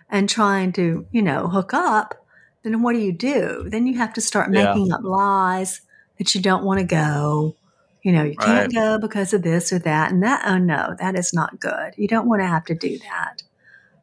and 0.09 0.29
trying 0.29 0.73
to, 0.75 1.07
you 1.11 1.23
know, 1.23 1.49
hook 1.49 1.75
up, 1.75 2.25
then 2.63 2.83
what 2.83 2.93
do 2.93 3.01
you 3.01 3.13
do? 3.13 3.67
Then 3.67 3.87
you 3.87 3.99
have 3.99 4.13
to 4.15 4.21
start 4.21 4.51
making 4.51 4.87
yeah. 4.87 4.95
up 4.95 5.03
lies 5.03 5.81
that 6.21 6.35
you 6.35 6.41
don't 6.43 6.65
want 6.65 6.79
to 6.79 6.87
go. 6.87 7.57
You 8.03 8.13
know, 8.13 8.25
you 8.25 8.37
can't 8.37 8.75
right. 8.75 8.75
go 8.75 8.99
because 8.99 9.33
of 9.33 9.43
this 9.43 9.73
or 9.73 9.79
that. 9.81 10.13
And 10.13 10.23
that, 10.23 10.43
oh 10.47 10.59
no, 10.59 10.95
that 10.99 11.19
is 11.19 11.33
not 11.33 11.59
good. 11.59 11.95
You 11.97 12.09
don't 12.09 12.29
want 12.29 12.43
to 12.43 12.47
have 12.47 12.65
to 12.67 12.75
do 12.75 12.99
that. 12.99 13.43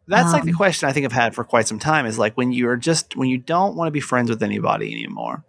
That's 0.08 0.28
um, 0.28 0.34
like 0.34 0.44
the 0.44 0.52
um, 0.52 0.58
question 0.58 0.90
I 0.90 0.94
think 0.94 1.06
I've 1.06 1.12
had 1.12 1.36
for 1.36 1.44
quite 1.44 1.68
some 1.68 1.78
time 1.78 2.08
is 2.08 2.18
like 2.18 2.36
when 2.36 2.52
you're 2.52 2.76
just, 2.76 3.16
when 3.16 3.30
you 3.30 3.38
don't 3.38 3.76
want 3.76 3.88
to 3.88 3.92
be 3.92 4.00
friends 4.00 4.32
with 4.32 4.42
anybody 4.42 4.94
anymore, 4.94 5.44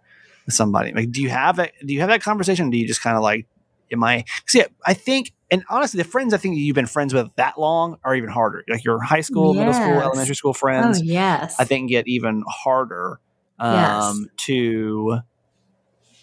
with 0.45 0.53
somebody, 0.53 0.93
like, 0.93 1.11
do 1.11 1.23
you 1.23 1.29
have 1.29 1.57
it? 1.57 1.73
Do 1.83 1.91
you 1.91 2.01
have 2.01 2.09
that 2.09 2.21
conversation? 2.21 2.69
do 2.69 2.77
you 2.77 2.85
just 2.85 3.01
kind 3.01 3.17
of 3.17 3.23
like, 3.23 3.47
am 3.91 4.03
I, 4.03 4.25
see, 4.45 4.63
I 4.85 4.93
think, 4.93 5.31
and 5.49 5.63
honestly, 5.69 5.97
the 5.97 6.07
friends 6.07 6.35
I 6.35 6.37
think 6.37 6.57
you've 6.57 6.75
been 6.75 6.85
friends 6.85 7.15
with 7.15 7.29
that 7.37 7.59
long 7.59 7.97
are 8.03 8.15
even 8.15 8.29
harder. 8.29 8.63
Like 8.69 8.83
your 8.83 9.01
high 9.01 9.21
school, 9.21 9.55
yes. 9.55 9.59
middle 9.59 9.73
school, 9.73 10.01
elementary 10.01 10.35
school 10.35 10.53
friends. 10.53 10.99
Oh, 10.99 11.03
yes. 11.03 11.55
I 11.57 11.63
think 11.63 11.89
get 11.89 12.07
even 12.07 12.43
harder 12.47 13.19
um, 13.57 13.75
yes. 13.75 14.45
to, 14.45 15.21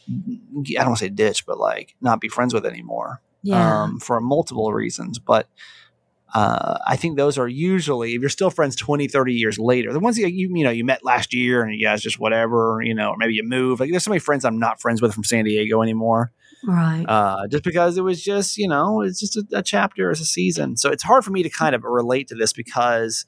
I 0.08 0.78
don't 0.78 0.86
want 0.86 0.98
to 0.98 1.04
say 1.04 1.08
ditch, 1.08 1.46
but 1.46 1.58
like 1.58 1.94
not 2.00 2.20
be 2.20 2.28
friends 2.28 2.54
with 2.54 2.66
anymore. 2.66 3.20
Yeah. 3.42 3.82
Um, 3.82 4.00
for 4.00 4.20
multiple 4.20 4.72
reasons. 4.72 5.18
But 5.18 5.48
uh, 6.34 6.78
I 6.86 6.96
think 6.96 7.16
those 7.16 7.38
are 7.38 7.48
usually, 7.48 8.14
if 8.14 8.20
you're 8.20 8.28
still 8.28 8.50
friends 8.50 8.74
20, 8.76 9.08
30 9.08 9.32
years 9.32 9.58
later, 9.58 9.92
the 9.92 10.00
ones 10.00 10.16
that 10.16 10.32
you, 10.32 10.54
you 10.54 10.64
know, 10.64 10.70
you 10.70 10.84
met 10.84 11.04
last 11.04 11.32
year 11.32 11.62
and 11.62 11.72
you 11.74 11.84
guys 11.84 12.02
just 12.02 12.18
whatever, 12.18 12.80
you 12.82 12.94
know, 12.94 13.10
or 13.10 13.16
maybe 13.16 13.34
you 13.34 13.44
move. 13.44 13.80
Like 13.80 13.90
there's 13.90 14.04
so 14.04 14.10
many 14.10 14.18
friends 14.18 14.44
I'm 14.44 14.58
not 14.58 14.80
friends 14.80 15.00
with 15.00 15.14
from 15.14 15.24
San 15.24 15.44
Diego 15.44 15.80
anymore. 15.82 16.32
Right. 16.66 17.04
Uh, 17.08 17.46
just 17.48 17.62
because 17.62 17.96
it 17.96 18.02
was 18.02 18.22
just, 18.22 18.58
you 18.58 18.68
know, 18.68 19.02
it's 19.02 19.20
just 19.20 19.36
a, 19.36 19.46
a 19.52 19.62
chapter, 19.62 20.10
it's 20.10 20.20
a 20.20 20.24
season. 20.24 20.76
So 20.76 20.90
it's 20.90 21.02
hard 21.02 21.24
for 21.24 21.30
me 21.30 21.42
to 21.42 21.50
kind 21.50 21.74
of 21.74 21.84
relate 21.84 22.28
to 22.28 22.34
this 22.34 22.52
because 22.52 23.24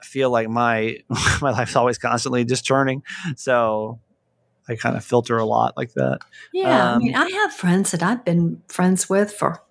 I 0.00 0.04
feel 0.04 0.30
like 0.30 0.48
my, 0.48 0.98
my 1.42 1.50
life's 1.50 1.76
always 1.76 1.98
constantly 1.98 2.44
just 2.44 2.66
turning. 2.66 3.02
So 3.36 4.00
I 4.70 4.76
kind 4.76 4.96
of 4.96 5.04
filter 5.04 5.36
a 5.36 5.44
lot 5.44 5.76
like 5.76 5.94
that. 5.94 6.20
Yeah, 6.52 6.92
um, 6.92 6.94
I 6.94 6.98
mean, 6.98 7.14
I 7.16 7.28
have 7.28 7.52
friends 7.52 7.90
that 7.90 8.02
I've 8.02 8.24
been 8.24 8.62
friends 8.68 9.08
with 9.08 9.32
for, 9.32 9.62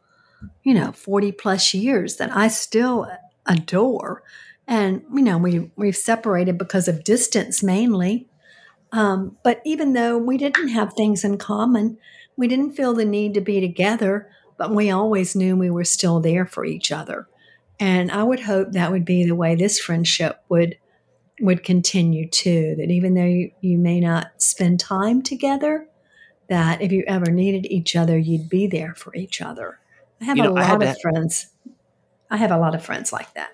you 0.63 0.73
know, 0.73 0.91
forty 0.91 1.31
plus 1.31 1.73
years 1.73 2.17
that 2.17 2.35
I 2.35 2.49
still 2.49 3.09
adore, 3.45 4.23
and 4.67 5.01
you 5.13 5.21
know, 5.21 5.37
we 5.37 5.71
we've 5.77 5.95
separated 5.95 6.57
because 6.57 6.87
of 6.87 7.03
distance 7.03 7.63
mainly. 7.63 8.27
Um, 8.91 9.37
but 9.43 9.61
even 9.65 9.93
though 9.93 10.17
we 10.17 10.37
didn't 10.37 10.69
have 10.69 10.93
things 10.93 11.23
in 11.23 11.37
common, 11.37 11.97
we 12.35 12.47
didn't 12.47 12.71
feel 12.71 12.93
the 12.93 13.05
need 13.05 13.33
to 13.35 13.41
be 13.41 13.61
together. 13.61 14.29
But 14.57 14.75
we 14.75 14.91
always 14.91 15.35
knew 15.35 15.55
we 15.55 15.69
were 15.69 15.85
still 15.85 16.19
there 16.19 16.45
for 16.45 16.65
each 16.65 16.91
other, 16.91 17.27
and 17.79 18.11
I 18.11 18.23
would 18.23 18.41
hope 18.41 18.73
that 18.73 18.91
would 18.91 19.05
be 19.05 19.23
the 19.23 19.35
way 19.35 19.55
this 19.55 19.79
friendship 19.79 20.43
would 20.49 20.77
would 21.41 21.63
continue 21.63 22.27
too. 22.27 22.75
That 22.77 22.91
even 22.91 23.13
though 23.13 23.25
you, 23.25 23.51
you 23.61 23.77
may 23.77 23.99
not 23.99 24.31
spend 24.37 24.79
time 24.79 25.21
together, 25.21 25.87
that 26.49 26.81
if 26.81 26.91
you 26.91 27.03
ever 27.07 27.31
needed 27.31 27.65
each 27.71 27.95
other, 27.95 28.17
you'd 28.17 28.49
be 28.49 28.67
there 28.67 28.95
for 28.95 29.15
each 29.15 29.41
other. 29.41 29.79
I 30.21 30.25
have 30.25 30.37
you 30.37 30.43
know, 30.43 30.51
a 30.51 30.53
lot 30.53 30.81
of 30.81 30.95
to, 30.95 30.99
friends. 31.01 31.47
I 32.29 32.37
have 32.37 32.51
a 32.51 32.57
lot 32.57 32.75
of 32.75 32.83
friends 32.83 33.13
like 33.13 33.33
that. 33.35 33.51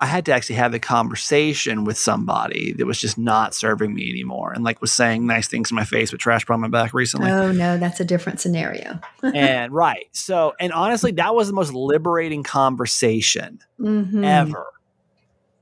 I 0.00 0.06
had 0.06 0.26
to 0.26 0.32
actually 0.32 0.56
have 0.56 0.72
the 0.72 0.80
conversation 0.80 1.84
with 1.84 1.96
somebody 1.96 2.74
that 2.74 2.84
was 2.84 3.00
just 3.00 3.16
not 3.16 3.54
serving 3.54 3.94
me 3.94 4.10
anymore 4.10 4.52
and 4.52 4.64
like 4.64 4.80
was 4.80 4.92
saying 4.92 5.26
nice 5.26 5.48
things 5.48 5.70
in 5.70 5.76
my 5.76 5.84
face 5.84 6.10
but 6.10 6.20
trash 6.20 6.44
on 6.50 6.60
my 6.60 6.68
back 6.68 6.92
recently. 6.92 7.30
Oh 7.30 7.52
no, 7.52 7.78
that's 7.78 8.00
a 8.00 8.04
different 8.04 8.40
scenario. 8.40 8.98
and 9.22 9.72
right. 9.72 10.06
So 10.12 10.52
and 10.60 10.72
honestly, 10.72 11.12
that 11.12 11.34
was 11.34 11.46
the 11.46 11.54
most 11.54 11.72
liberating 11.72 12.42
conversation 12.42 13.60
mm-hmm. 13.80 14.24
ever. 14.24 14.66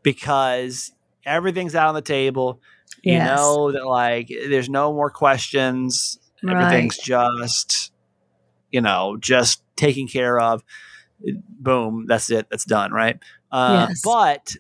Because 0.02 0.90
everything's 1.24 1.74
out 1.74 1.88
on 1.88 1.94
the 1.94 2.02
table. 2.02 2.60
You 3.02 3.18
know 3.18 3.72
that 3.72 3.86
like 3.86 4.28
there's 4.28 4.68
no 4.68 4.92
more 4.92 5.10
questions. 5.10 6.18
Right. 6.42 6.56
Everything's 6.56 6.98
just, 6.98 7.92
you 8.70 8.80
know, 8.80 9.16
just 9.18 9.62
taken 9.76 10.06
care 10.06 10.38
of. 10.38 10.62
Boom, 11.48 12.06
that's 12.06 12.30
it. 12.30 12.46
That's 12.50 12.64
done, 12.64 12.92
right? 12.92 13.18
Uh, 13.50 13.86
yes. 13.88 14.02
But 14.04 14.56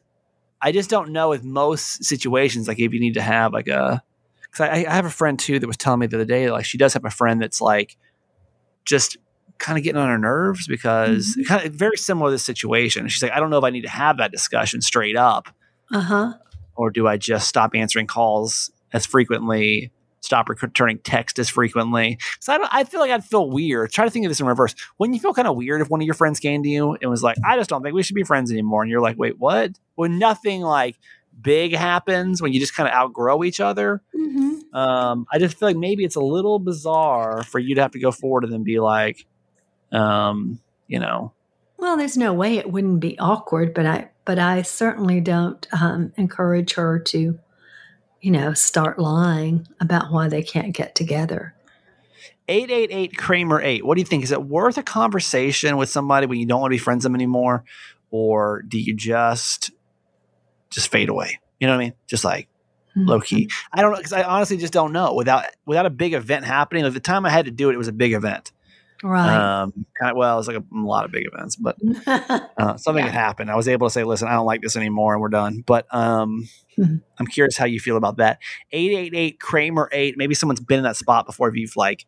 I 0.60 0.72
just 0.72 0.90
don't 0.90 1.10
know 1.10 1.28
with 1.28 1.44
most 1.44 2.04
situations, 2.04 2.68
like 2.68 2.78
if 2.78 2.92
you 2.92 3.00
need 3.00 3.14
to 3.14 3.22
have 3.22 3.52
like 3.52 3.68
a, 3.68 4.02
because 4.42 4.68
I, 4.68 4.84
I 4.88 4.94
have 4.94 5.06
a 5.06 5.10
friend 5.10 5.38
too 5.38 5.58
that 5.58 5.66
was 5.66 5.76
telling 5.76 6.00
me 6.00 6.06
the 6.06 6.16
other 6.16 6.24
day, 6.24 6.50
like 6.50 6.64
she 6.64 6.78
does 6.78 6.94
have 6.94 7.04
a 7.04 7.10
friend 7.10 7.40
that's 7.40 7.60
like 7.60 7.96
just 8.84 9.16
kind 9.58 9.78
of 9.78 9.84
getting 9.84 10.00
on 10.00 10.08
her 10.08 10.18
nerves 10.18 10.66
because 10.66 11.36
mm-hmm. 11.36 11.42
kind 11.44 11.66
of 11.66 11.74
very 11.74 11.96
similar 11.96 12.30
to 12.30 12.32
this 12.32 12.44
situation. 12.44 13.08
She's 13.08 13.22
like, 13.22 13.32
I 13.32 13.40
don't 13.40 13.50
know 13.50 13.58
if 13.58 13.64
I 13.64 13.70
need 13.70 13.82
to 13.82 13.88
have 13.88 14.18
that 14.18 14.32
discussion 14.32 14.80
straight 14.80 15.16
up. 15.16 15.48
Uh 15.92 16.00
huh 16.00 16.32
or 16.74 16.90
do 16.90 17.06
I 17.06 17.16
just 17.16 17.48
stop 17.48 17.74
answering 17.74 18.06
calls 18.06 18.70
as 18.92 19.06
frequently, 19.06 19.92
stop 20.20 20.48
returning 20.48 20.98
text 20.98 21.38
as 21.38 21.48
frequently? 21.48 22.18
So 22.40 22.52
I, 22.54 22.80
I, 22.80 22.84
feel 22.84 23.00
like 23.00 23.10
I'd 23.10 23.24
feel 23.24 23.48
weird. 23.48 23.92
Try 23.92 24.04
to 24.04 24.10
think 24.10 24.24
of 24.24 24.30
this 24.30 24.40
in 24.40 24.46
reverse. 24.46 24.74
Wouldn't 24.98 25.14
you 25.14 25.20
feel 25.20 25.34
kind 25.34 25.48
of 25.48 25.56
weird 25.56 25.80
if 25.80 25.90
one 25.90 26.00
of 26.00 26.06
your 26.06 26.14
friends 26.14 26.40
came 26.40 26.62
to 26.62 26.68
you 26.68 26.96
and 27.00 27.10
was 27.10 27.22
like, 27.22 27.36
I 27.44 27.56
just 27.56 27.70
don't 27.70 27.82
think 27.82 27.94
we 27.94 28.02
should 28.02 28.16
be 28.16 28.24
friends 28.24 28.50
anymore? 28.50 28.82
And 28.82 28.90
you're 28.90 29.00
like, 29.00 29.18
wait, 29.18 29.38
what? 29.38 29.72
When 29.94 30.18
nothing 30.18 30.62
like 30.62 30.96
big 31.40 31.74
happens, 31.74 32.42
when 32.42 32.52
you 32.52 32.60
just 32.60 32.74
kind 32.74 32.88
of 32.88 32.94
outgrow 32.94 33.44
each 33.44 33.60
other. 33.60 34.02
Mm-hmm. 34.14 34.74
Um, 34.76 35.26
I 35.32 35.38
just 35.38 35.58
feel 35.58 35.68
like 35.68 35.76
maybe 35.76 36.04
it's 36.04 36.16
a 36.16 36.20
little 36.20 36.58
bizarre 36.58 37.42
for 37.42 37.58
you 37.58 37.74
to 37.74 37.82
have 37.82 37.92
to 37.92 37.98
go 37.98 38.10
forward 38.10 38.44
and 38.44 38.52
then 38.52 38.62
be 38.62 38.80
like, 38.80 39.26
um, 39.90 40.60
you 40.86 40.98
know, 40.98 41.32
well, 41.82 41.96
there's 41.96 42.16
no 42.16 42.32
way 42.32 42.58
it 42.58 42.70
wouldn't 42.70 43.00
be 43.00 43.18
awkward, 43.18 43.74
but 43.74 43.86
I 43.86 44.10
but 44.24 44.38
I 44.38 44.62
certainly 44.62 45.20
don't 45.20 45.66
um, 45.72 46.12
encourage 46.16 46.74
her 46.74 47.00
to, 47.00 47.40
you 48.20 48.30
know, 48.30 48.54
start 48.54 49.00
lying 49.00 49.66
about 49.80 50.12
why 50.12 50.28
they 50.28 50.44
can't 50.44 50.72
get 50.72 50.94
together. 50.94 51.56
888 52.46 53.18
Kramer 53.18 53.60
8. 53.60 53.84
What 53.84 53.96
do 53.96 54.00
you 54.00 54.06
think? 54.06 54.22
Is 54.22 54.30
it 54.30 54.44
worth 54.44 54.78
a 54.78 54.84
conversation 54.84 55.76
with 55.76 55.88
somebody 55.88 56.26
when 56.26 56.38
you 56.38 56.46
don't 56.46 56.60
want 56.60 56.70
to 56.70 56.74
be 56.74 56.78
friends 56.78 56.98
with 56.98 57.10
them 57.10 57.16
anymore? 57.16 57.64
Or 58.12 58.62
do 58.62 58.78
you 58.78 58.94
just 58.94 59.72
just 60.70 60.88
fade 60.88 61.08
away? 61.08 61.40
You 61.58 61.66
know 61.66 61.72
what 61.72 61.80
I 61.80 61.86
mean? 61.86 61.94
Just 62.06 62.22
like 62.22 62.48
mm-hmm. 62.96 63.08
low 63.08 63.20
key. 63.20 63.50
I 63.72 63.82
don't 63.82 63.90
know 63.90 63.96
because 63.96 64.12
I 64.12 64.22
honestly 64.22 64.56
just 64.56 64.72
don't 64.72 64.92
know. 64.92 65.14
Without 65.14 65.46
without 65.66 65.86
a 65.86 65.90
big 65.90 66.14
event 66.14 66.44
happening, 66.44 66.84
like 66.84 66.92
the 66.92 67.00
time 67.00 67.26
I 67.26 67.30
had 67.30 67.46
to 67.46 67.50
do 67.50 67.70
it, 67.70 67.74
it 67.74 67.78
was 67.78 67.88
a 67.88 67.92
big 67.92 68.12
event. 68.12 68.52
Right. 69.02 69.62
Um, 69.62 69.72
kind 69.98 70.12
of, 70.12 70.16
well, 70.16 70.34
it 70.34 70.36
was 70.36 70.46
like 70.46 70.56
a, 70.56 70.60
a 70.60 70.78
lot 70.86 71.04
of 71.04 71.10
big 71.10 71.26
events, 71.26 71.56
but 71.56 71.76
uh, 72.06 72.76
something 72.76 73.04
yeah. 73.04 73.10
had 73.10 73.18
happened. 73.18 73.50
I 73.50 73.56
was 73.56 73.68
able 73.68 73.88
to 73.88 73.92
say, 73.92 74.04
listen, 74.04 74.28
I 74.28 74.32
don't 74.32 74.46
like 74.46 74.62
this 74.62 74.76
anymore 74.76 75.12
and 75.14 75.20
we're 75.20 75.28
done. 75.28 75.64
But 75.66 75.92
um, 75.92 76.48
mm-hmm. 76.78 76.96
I'm 77.18 77.26
curious 77.26 77.56
how 77.56 77.64
you 77.64 77.80
feel 77.80 77.96
about 77.96 78.18
that. 78.18 78.38
888 78.70 79.40
Kramer 79.40 79.88
8. 79.90 80.16
Maybe 80.16 80.34
someone's 80.34 80.60
been 80.60 80.78
in 80.78 80.84
that 80.84 80.96
spot 80.96 81.26
before 81.26 81.48
if 81.48 81.56
you've 81.56 81.76
like 81.76 82.06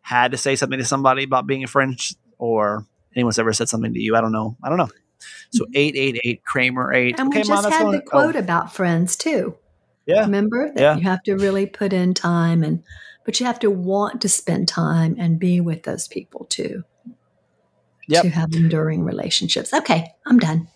had 0.00 0.32
to 0.32 0.38
say 0.38 0.56
something 0.56 0.78
to 0.78 0.84
somebody 0.84 1.24
about 1.24 1.46
being 1.46 1.62
a 1.62 1.66
friend 1.66 2.00
or 2.38 2.86
anyone's 3.14 3.38
ever 3.38 3.52
said 3.52 3.68
something 3.68 3.92
to 3.92 4.00
you. 4.00 4.16
I 4.16 4.22
don't 4.22 4.32
know. 4.32 4.56
I 4.62 4.70
don't 4.70 4.78
know. 4.78 4.88
So 5.50 5.66
eight 5.74 5.96
eight 5.96 6.20
eight 6.24 6.44
Kramer 6.44 6.92
eight. 6.92 7.18
And 7.18 7.28
we 7.28 7.36
okay, 7.36 7.46
just 7.46 7.62
mom, 7.62 7.70
had 7.70 7.82
going. 7.82 7.92
the 7.98 8.02
quote 8.02 8.36
oh, 8.36 8.38
about 8.38 8.72
friends 8.72 9.16
too. 9.16 9.56
yeah, 10.06 10.20
Remember 10.20 10.72
that 10.74 10.80
Yeah. 10.80 10.96
you 10.96 11.02
have 11.02 11.22
to 11.24 11.34
really 11.34 11.66
put 11.66 11.92
in 11.92 12.14
time 12.14 12.62
and 12.62 12.82
but 13.28 13.38
you 13.38 13.44
have 13.44 13.58
to 13.58 13.70
want 13.70 14.22
to 14.22 14.28
spend 14.30 14.66
time 14.66 15.14
and 15.18 15.38
be 15.38 15.60
with 15.60 15.82
those 15.82 16.08
people 16.08 16.46
too. 16.46 16.82
Yep. 18.06 18.22
To 18.22 18.28
have 18.30 18.54
enduring 18.54 19.04
relationships. 19.04 19.74
Okay, 19.74 20.14
I'm 20.24 20.38
done. 20.38 20.68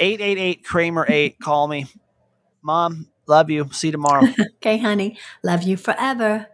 eight 0.00 0.20
eight 0.20 0.36
eight 0.36 0.64
Kramer 0.64 1.06
eight. 1.08 1.38
Call 1.38 1.68
me, 1.68 1.86
mom. 2.62 3.06
Love 3.28 3.48
you. 3.48 3.68
See 3.70 3.88
you 3.88 3.92
tomorrow. 3.92 4.26
Okay, 4.56 4.78
honey. 4.78 5.16
Love 5.44 5.62
you 5.62 5.76
forever. 5.76 6.48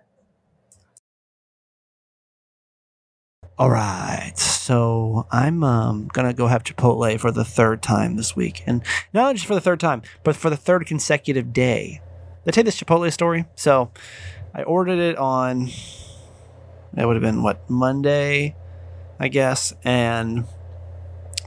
All 3.57 3.70
right. 3.70 4.37
So 4.37 5.26
I'm 5.31 5.64
um, 5.64 6.09
gonna 6.12 6.35
go 6.35 6.48
have 6.48 6.64
Chipotle 6.64 7.18
for 7.18 7.31
the 7.31 7.46
third 7.46 7.81
time 7.81 8.16
this 8.16 8.37
week, 8.37 8.62
and 8.66 8.83
not 9.14 9.37
just 9.37 9.46
for 9.46 9.55
the 9.55 9.61
third 9.62 9.81
time, 9.81 10.03
but 10.22 10.37
for 10.37 10.50
the 10.50 10.57
third 10.59 10.85
consecutive 10.85 11.55
day. 11.55 12.03
Did 12.44 12.50
I 12.50 12.53
tell 12.53 12.62
you 12.62 12.66
this 12.66 12.79
Chipotle 12.79 13.11
story? 13.11 13.46
So 13.55 13.90
I 14.54 14.62
ordered 14.62 14.98
it 14.98 15.16
on. 15.16 15.70
It 16.96 17.06
would 17.06 17.14
have 17.14 17.22
been 17.22 17.42
what 17.42 17.68
Monday, 17.70 18.56
I 19.18 19.28
guess, 19.28 19.72
and 19.84 20.44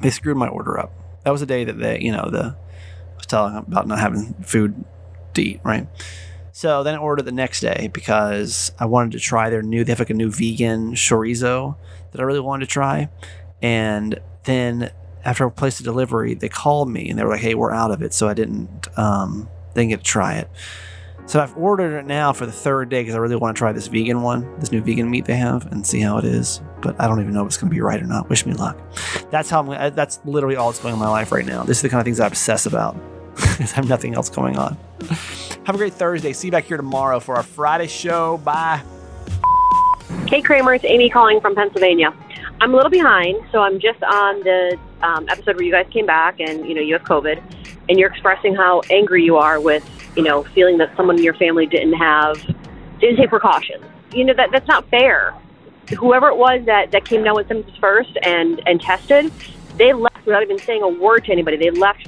they 0.02 0.10
screwed 0.10 0.38
my 0.38 0.48
order 0.48 0.80
up. 0.80 0.92
That 1.24 1.32
was 1.32 1.42
the 1.42 1.48
day 1.48 1.63
that 1.66 1.80
they, 1.80 2.00
you 2.00 2.12
know, 2.12 2.30
the 2.30 2.56
I 3.13 3.16
was 3.18 3.26
telling 3.26 3.56
about 3.56 3.88
not 3.88 4.00
having 4.00 4.34
food 4.44 4.84
to 5.34 5.42
eat, 5.42 5.60
right? 5.63 5.88
So 6.54 6.84
then 6.84 6.96
I 6.96 6.98
ordered 6.98 7.26
the 7.26 7.32
next 7.32 7.62
day 7.62 7.89
because 7.94 8.72
I 8.80 8.86
wanted 8.86 9.13
to 9.13 9.20
try 9.20 9.50
their 9.50 9.63
new. 9.63 9.84
They 9.84 9.92
have 9.92 10.00
like 10.00 10.10
a 10.10 10.13
new 10.13 10.30
vegan 10.32 10.94
chorizo 10.94 11.76
that 12.12 12.22
I 12.22 12.24
really 12.24 12.39
wanted 12.39 12.66
to 12.66 12.72
try. 12.72 13.10
And 13.62 14.20
then 14.44 14.92
after 15.26 15.48
I 15.48 15.50
placed 15.50 15.80
the 15.80 15.84
delivery, 15.84 16.36
they 16.36 16.50
called 16.50 16.89
me 16.89 17.10
and 17.10 17.18
they 17.18 17.24
were 17.24 17.32
like, 17.32 17.42
"Hey, 17.42 17.56
we're 17.56 17.72
out 17.72 17.92
of 17.92 18.02
it," 18.02 18.13
so 18.13 18.30
I 18.30 18.34
didn't 18.34 18.88
um, 18.98 19.50
didn't 19.74 19.89
get 19.89 20.00
to 20.00 20.06
try 20.06 20.36
it. 20.36 20.50
So 21.26 21.40
I've 21.40 21.56
ordered 21.58 21.98
it 21.98 22.06
now 22.06 22.34
for 22.34 22.46
the 22.46 22.52
third 22.52 22.90
day 22.90 23.02
because 23.02 23.16
I 23.16 23.18
really 23.18 23.38
want 23.38 23.56
to 23.56 23.60
try 23.60 23.72
this 23.72 23.88
vegan 23.88 24.22
one, 24.22 24.60
this 24.60 24.72
new 24.72 24.82
vegan 24.82 25.10
meat 25.10 25.26
they 25.26 25.38
have, 25.38 25.72
and 25.72 25.86
see 25.88 26.02
how 26.02 26.18
it 26.18 26.26
is. 26.26 26.62
But 26.82 27.00
I 27.00 27.08
don't 27.08 27.22
even 27.22 27.34
know 27.34 27.42
if 27.42 27.48
it's 27.48 27.58
going 27.58 27.70
to 27.70 27.74
be 27.74 27.82
right 27.82 28.02
or 28.02 28.06
not. 28.06 28.30
Wish 28.30 28.46
me 28.46 28.54
luck. 28.54 28.78
That's 29.32 29.50
how 29.50 29.62
I'm. 29.62 29.96
That's 29.96 30.20
literally 30.26 30.58
all 30.58 30.72
that's 30.72 30.82
going 30.82 30.94
on 30.94 31.00
in 31.00 31.04
my 31.04 31.10
life 31.10 31.32
right 31.32 31.46
now. 31.46 31.64
This 31.64 31.78
is 31.78 31.82
the 31.82 31.90
kind 31.90 32.02
of 32.02 32.06
things 32.06 32.20
I 32.20 32.28
obsess 32.28 32.66
about 32.66 32.98
because 33.36 33.72
I 33.72 33.76
have 33.76 33.88
nothing 33.88 34.16
else 34.16 34.30
going 34.30 34.58
on. 34.58 34.78
Have 35.66 35.76
a 35.76 35.78
great 35.78 35.94
Thursday. 35.94 36.34
See 36.34 36.48
you 36.48 36.52
back 36.52 36.66
here 36.66 36.78
tomorrow 36.78 37.20
for 37.22 37.36
our 37.36 37.44
Friday 37.44 37.88
show. 37.88 38.38
Bye. 38.40 38.84
Hey 40.28 40.42
Kramer, 40.42 40.74
it's 40.74 40.86
Amy 40.86 41.10
calling 41.10 41.40
from 41.40 41.56
Pennsylvania. 41.56 42.14
I'm 42.60 42.74
a 42.74 42.76
little 42.76 42.92
behind, 42.92 43.44
so 43.52 43.60
I'm 43.62 43.80
just 43.80 44.04
on 44.04 44.40
the 44.42 44.78
um, 45.02 45.28
episode 45.30 45.56
where 45.56 45.64
you 45.64 45.72
guys 45.72 45.88
came 45.90 46.06
back 46.06 46.40
and 46.40 46.68
you 46.68 46.76
know 46.76 46.82
you 46.82 46.94
have 46.94 47.04
COVID, 47.04 47.42
and 47.88 47.98
you're 47.98 48.10
expressing 48.10 48.56
how 48.56 48.82
angry 48.90 49.24
you 49.24 49.38
are 49.38 49.62
with 49.62 49.84
you 50.15 50.23
know 50.23 50.43
feeling 50.56 50.78
that 50.78 50.95
someone 50.95 51.17
in 51.17 51.23
your 51.23 51.34
family 51.36 51.65
didn't 51.65 51.93
have 51.93 52.36
didn't 52.99 53.17
take 53.17 53.30
precautions. 53.30 53.84
You 54.13 54.26
know 54.26 54.34
that 54.34 54.52
that's 54.52 54.67
not 54.67 54.88
fair. 54.89 55.34
Whoever 55.97 56.30
it 56.30 56.38
was 56.38 56.65
that 56.65 56.91
that 56.91 57.06
came 57.06 57.23
down 57.23 57.36
with 57.36 57.47
symptoms 57.47 57.78
first 57.78 58.17
and 58.23 58.62
and 58.65 58.82
tested, 58.82 59.32
they 59.78 59.93
left 59.93 60.26
without 60.26 60.43
even 60.43 60.60
saying 60.60 60.82
a 60.82 60.88
word 60.88 61.26
to 61.26 61.32
anybody. 61.32 61.58
They 61.58 61.71
left 61.71 62.08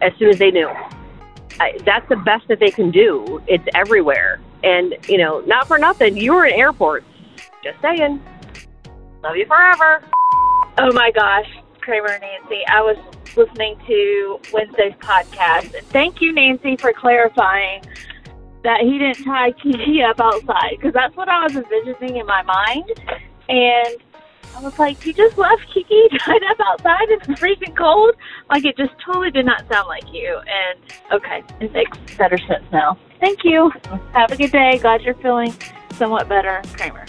as 0.00 0.12
soon 0.18 0.30
as 0.30 0.38
they 0.38 0.50
knew. 0.50 0.68
I, 1.60 1.78
that's 1.84 2.08
the 2.08 2.16
best 2.16 2.48
that 2.48 2.58
they 2.58 2.70
can 2.70 2.90
do. 2.90 3.42
It's 3.46 3.64
everywhere, 3.74 4.40
and 4.64 4.96
you 5.08 5.18
know, 5.18 5.40
not 5.40 5.68
for 5.68 5.78
nothing, 5.78 6.16
you 6.16 6.34
were 6.34 6.46
in 6.46 6.54
airports. 6.54 7.06
Just 7.62 7.80
saying. 7.80 8.20
Love 9.22 9.36
you 9.36 9.46
forever. 9.46 10.02
Oh 10.78 10.92
my 10.92 11.12
gosh, 11.12 11.46
Kramer 11.80 12.18
Nancy. 12.18 12.62
I 12.66 12.80
was 12.80 12.96
listening 13.36 13.76
to 13.86 14.40
Wednesday's 14.52 14.94
podcast. 14.94 15.74
And 15.74 15.86
thank 15.88 16.20
you, 16.20 16.32
Nancy, 16.32 16.76
for 16.76 16.92
clarifying 16.92 17.82
that 18.64 18.80
he 18.80 18.98
didn't 18.98 19.24
tie 19.24 19.52
Kiki 19.52 20.02
up 20.02 20.20
outside 20.20 20.76
because 20.76 20.92
that's 20.92 21.16
what 21.16 21.28
I 21.28 21.42
was 21.42 21.56
envisioning 21.56 22.16
in 22.16 22.26
my 22.26 22.42
mind. 22.42 22.90
And 23.48 23.96
I 24.56 24.60
was 24.60 24.78
like, 24.78 25.04
you 25.04 25.12
just 25.12 25.38
left 25.38 25.62
Kiki 25.72 26.08
tied 26.18 26.42
up 26.44 26.58
outside 26.60 27.08
in 27.10 27.18
the 27.26 27.36
freezing 27.36 27.74
cold? 27.74 28.14
Like, 28.50 28.64
it 28.64 28.76
just 28.76 28.92
totally 29.04 29.30
did 29.30 29.46
not 29.46 29.66
sound 29.70 29.88
like 29.88 30.12
you. 30.12 30.38
And 30.38 30.78
okay, 31.12 31.42
it 31.60 31.72
makes 31.72 31.98
better 32.16 32.38
sense 32.38 32.64
now. 32.70 32.98
Thank 33.20 33.40
you. 33.44 33.70
Have 34.12 34.30
a 34.30 34.36
good 34.36 34.52
day. 34.52 34.78
Glad 34.78 35.02
you're 35.02 35.14
feeling 35.14 35.54
somewhat 35.94 36.28
better, 36.28 36.62
Kramer. 36.74 37.06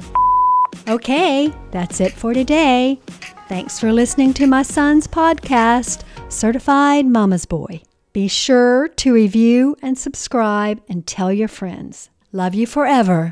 Okay, 0.87 1.53
that's 1.71 2.01
it 2.01 2.11
for 2.13 2.33
today. 2.33 2.99
Thanks 3.47 3.79
for 3.79 3.93
listening 3.93 4.33
to 4.35 4.47
my 4.47 4.63
son's 4.63 5.07
podcast, 5.07 6.03
Certified 6.33 7.05
Mama's 7.05 7.45
Boy. 7.45 7.83
Be 8.11 8.27
sure 8.27 8.87
to 8.87 9.13
review 9.13 9.77
and 9.83 9.95
subscribe 9.95 10.81
and 10.89 11.05
tell 11.05 11.31
your 11.31 11.47
friends. 11.47 12.09
Love 12.31 12.55
you 12.55 12.65
forever. 12.65 13.31